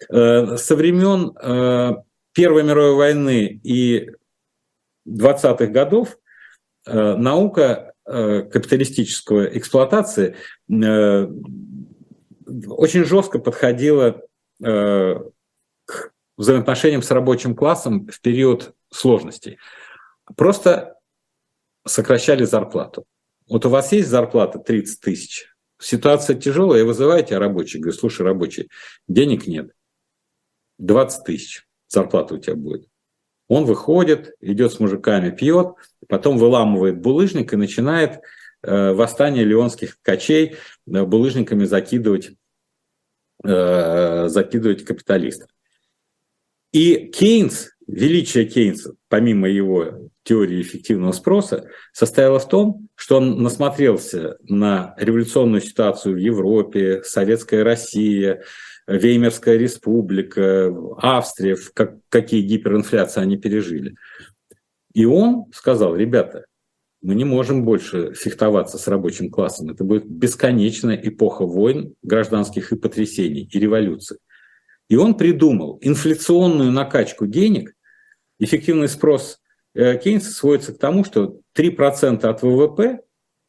[0.09, 1.91] Э, со времен э,
[2.33, 4.11] Первой мировой войны и
[5.07, 6.17] 20-х годов
[6.85, 10.35] наука капиталистической эксплуатации
[12.67, 14.21] очень жестко подходила
[16.37, 19.57] взаимоотношениям с рабочим классом в период сложностей.
[20.35, 20.95] Просто
[21.85, 23.05] сокращали зарплату.
[23.47, 25.47] Вот у вас есть зарплата 30 тысяч,
[25.79, 28.69] ситуация тяжелая, и вызываете рабочий, говорю, слушай, рабочий,
[29.07, 29.71] денег нет,
[30.79, 32.87] 20 тысяч зарплата у тебя будет.
[33.47, 35.75] Он выходит, идет с мужиками, пьет,
[36.07, 38.21] потом выламывает булыжник и начинает
[38.63, 40.55] э, восстание леонских качей
[40.87, 42.31] э, булыжниками закидывать,
[43.43, 45.49] э, закидывать капиталистов.
[46.75, 54.35] И Кейнс, величие Кейнса, помимо его теории эффективного спроса, состояло в том, что он насмотрелся
[54.43, 58.43] на революционную ситуацию в Европе, Советская Россия,
[58.87, 63.95] Веймерская республика, Австрия, как, какие гиперинфляции они пережили.
[64.93, 66.43] И он сказал, ребята,
[67.01, 69.69] мы не можем больше фехтоваться с рабочим классом.
[69.69, 74.17] Это будет бесконечная эпоха войн, гражданских и потрясений, и революций.
[74.89, 77.73] И он придумал инфляционную накачку денег,
[78.39, 79.39] эффективный спрос
[79.73, 82.99] э, Кейнса сводится к тому, что 3% от ВВП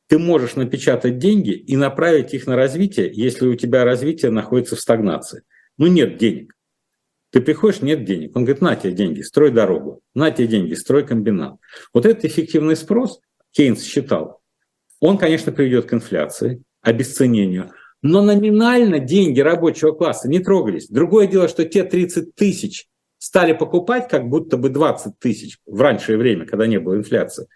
[0.09, 4.80] ты можешь напечатать деньги и направить их на развитие, если у тебя развитие находится в
[4.80, 5.43] стагнации.
[5.78, 6.55] Ну, нет денег.
[7.30, 8.37] Ты приходишь, нет денег.
[8.37, 10.01] Он говорит, на тебе деньги, строй дорогу.
[10.14, 11.57] На тебе деньги, строй комбинат.
[11.93, 13.20] Вот этот эффективный спрос,
[13.51, 14.41] Кейнс считал,
[15.01, 17.72] он, конечно, приведет к инфляции, обесценению,
[18.03, 20.88] но номинально деньги рабочего класса не трогались.
[20.88, 22.86] Другое дело, что те 30 тысяч
[23.18, 27.49] стали покупать как будто бы 20 тысяч в раннее время, когда не было инфляции.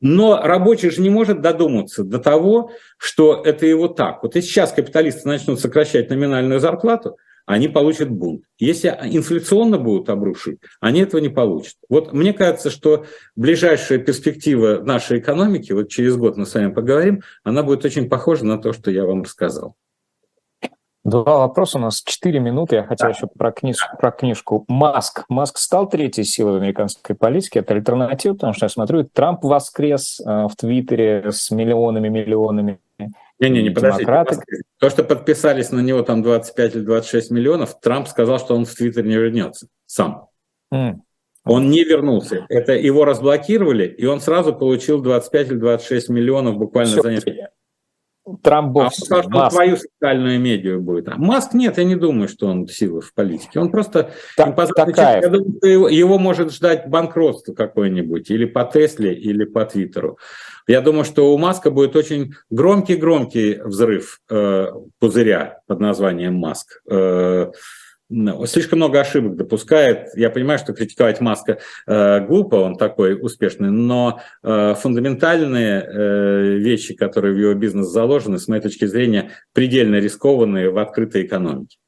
[0.00, 4.22] Но рабочий же не может додуматься до того, что это его так.
[4.22, 7.16] Вот если сейчас капиталисты начнут сокращать номинальную зарплату,
[7.46, 8.42] они получат бунт.
[8.58, 11.76] Если инфляционно будут обрушивать, они этого не получат.
[11.88, 17.22] Вот мне кажется, что ближайшая перспектива нашей экономики, вот через год мы с вами поговорим,
[17.44, 19.76] она будет очень похожа на то, что я вам рассказал.
[21.06, 22.76] Два вопроса, у нас четыре минуты.
[22.76, 23.14] Я хотел да.
[23.14, 24.64] еще про, книж, про книжку.
[24.66, 25.24] Маск.
[25.28, 27.60] Маск стал третьей силой в американской политике.
[27.60, 32.80] Это альтернатива, потому что я смотрю, Трамп воскрес э, в Твиттере с миллионами, миллионами
[33.38, 34.06] не-не, не, подождите.
[34.78, 38.74] То, что подписались на него там 25 или 26 миллионов, Трамп сказал, что он в
[38.74, 40.28] Твиттер не вернется сам.
[40.72, 40.94] Mm.
[41.44, 42.46] Он не вернулся.
[42.48, 47.02] Это его разблокировали, и он сразу получил 25 или 26 миллионов буквально Все.
[47.02, 47.50] за несколько
[48.42, 51.08] Трамп а он сказал, что он твою социальную медиа будет.
[51.08, 53.60] А Маск нет, я не думаю, что он сила в политике.
[53.60, 55.22] Он просто так, такая.
[55.22, 60.18] Я думаю, что его, его может ждать банкротство какое-нибудь, или по Тесле, или по Твиттеру.
[60.66, 64.66] Я думаю, что у Маска будет очень громкий-громкий взрыв э,
[64.98, 66.82] пузыря под названием Маск.
[66.90, 67.52] Э,
[68.46, 70.08] слишком много ошибок допускает.
[70.14, 76.94] Я понимаю, что критиковать Маска э, глупо, он такой успешный, но э, фундаментальные э, вещи,
[76.94, 81.78] которые в его бизнес заложены, с моей точки зрения, предельно рискованные в открытой экономике.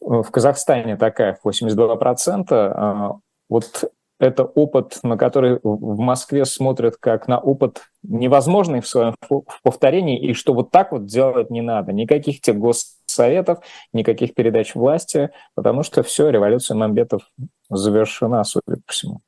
[0.00, 2.44] В Казахстане такая 82%.
[2.50, 3.12] А,
[3.48, 3.90] вот
[4.20, 9.14] это опыт, на который в Москве смотрят как на опыт невозможный в своем
[9.62, 11.92] повторении, и что вот так вот делать не надо.
[11.92, 13.58] Никаких тех госсоветов,
[13.92, 17.22] никаких передач власти, потому что все, революция Мамбетов
[17.68, 19.20] завершена, судя по всему.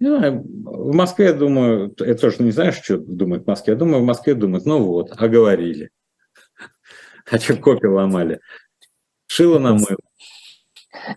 [0.00, 3.72] Ну, в Москве, я думаю, я тоже не знаю, что думают в Москве.
[3.72, 5.90] Я думаю, в Москве думают, ну вот, оговорили.
[7.30, 8.40] А что копи ломали?
[9.26, 9.98] Шило на мыло.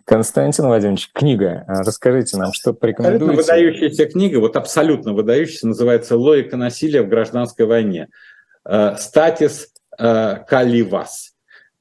[0.06, 1.64] Константин Владимирович, книга.
[1.68, 3.40] А, расскажите нам, что порекомендуете?
[3.40, 8.08] Абсолютно выдающаяся книга, вот абсолютно выдающаяся, называется «Логика насилия в гражданской войне».
[8.66, 11.34] Э, Статис э, Каливас.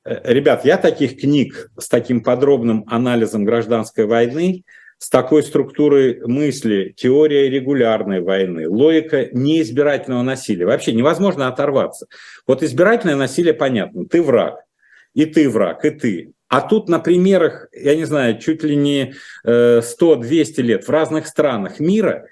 [0.05, 4.64] Э, ребят, я таких книг с таким подробным анализом гражданской войны,
[4.99, 10.66] с такой структурой мысли, теория регулярной войны, логика неизбирательного насилия.
[10.66, 12.07] Вообще невозможно оторваться.
[12.47, 14.05] Вот избирательное насилие понятно.
[14.07, 14.62] Ты враг,
[15.14, 16.32] и ты враг, и ты.
[16.51, 19.14] А тут на примерах, я не знаю, чуть ли не
[19.46, 22.26] 100-200 лет в разных странах мира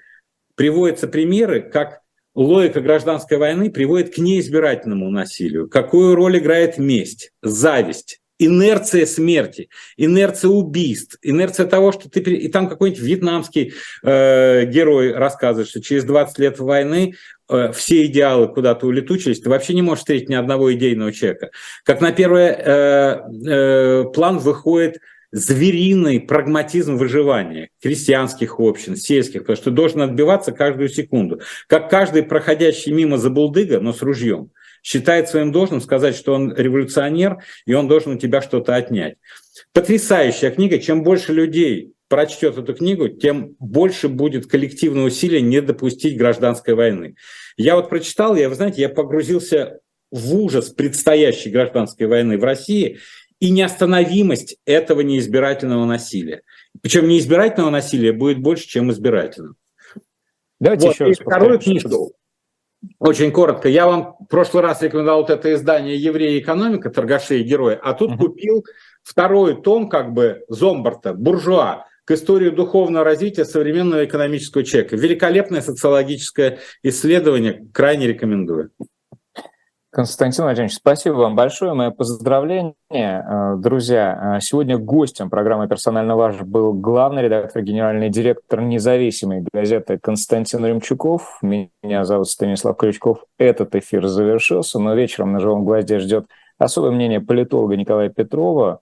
[0.55, 2.01] приводятся примеры, как
[2.35, 5.69] логика гражданской войны приводит к неизбирательному насилию.
[5.69, 12.21] Какую роль играет месть, зависть, инерция смерти, инерция убийств, инерция того, что ты...
[12.21, 17.15] И там какой-нибудь вьетнамский э, герой рассказывает, что через 20 лет войны
[17.49, 21.51] э, все идеалы куда-то улетучились, ты вообще не можешь встретить ни одного идейного человека.
[21.83, 24.99] Как на первый э, э, план выходит
[25.31, 31.41] звериный прагматизм выживания крестьянских общин, сельских, потому что ты должен отбиваться каждую секунду.
[31.67, 34.49] Как каждый проходящий мимо забулдыга, но с ружьем
[34.83, 39.17] считает своим должным сказать, что он революционер, и он должен у тебя что-то отнять.
[39.73, 40.79] Потрясающая книга.
[40.79, 47.15] Чем больше людей прочтет эту книгу, тем больше будет коллективное усилие не допустить гражданской войны.
[47.55, 49.79] Я вот прочитал, я, вы знаете, я погрузился
[50.11, 52.99] в ужас предстоящей гражданской войны в России
[53.39, 56.41] и неостановимость этого неизбирательного насилия.
[56.81, 59.55] Причем неизбирательного насилия будет больше, чем избирательного.
[60.59, 62.13] Давайте вот, еще раз вторую книжку.
[62.97, 63.67] Очень коротко.
[63.67, 66.89] Я вам в прошлый раз рекомендовал вот это издание «Евреи экономика.
[66.89, 68.17] Торгаши и герои», а тут uh-huh.
[68.17, 68.65] купил
[69.03, 74.95] второй том как бы Зомбарта «Буржуа» к истории духовного развития современного экономического человека.
[74.95, 78.71] Великолепное социологическое исследование, крайне рекомендую.
[79.91, 81.73] Константин Владимирович, спасибо вам большое.
[81.73, 82.75] Мое поздравление.
[82.91, 89.97] Э, друзья, э, сегодня гостем программы «Персонально ваш» был главный редактор, генеральный директор независимой газеты
[89.97, 91.39] Константин Ремчуков.
[91.41, 93.25] Меня зовут Станислав Крючков.
[93.39, 96.27] Этот эфир завершился, но вечером на «Живом гвозде» ждет
[96.59, 98.81] особое мнение политолога Николая Петрова,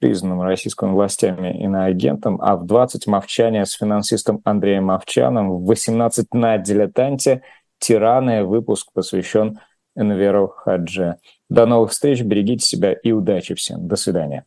[0.00, 6.58] признанным российскими властями иноагентом, а в 20 мовчания с финансистом Андреем Мовчаном, в 18 на
[6.58, 7.40] «Дилетанте»
[7.78, 9.58] тираны выпуск посвящен
[9.96, 11.16] Энверу Хадже.
[11.48, 13.86] До новых встреч, берегите себя и удачи всем.
[13.88, 14.44] До свидания.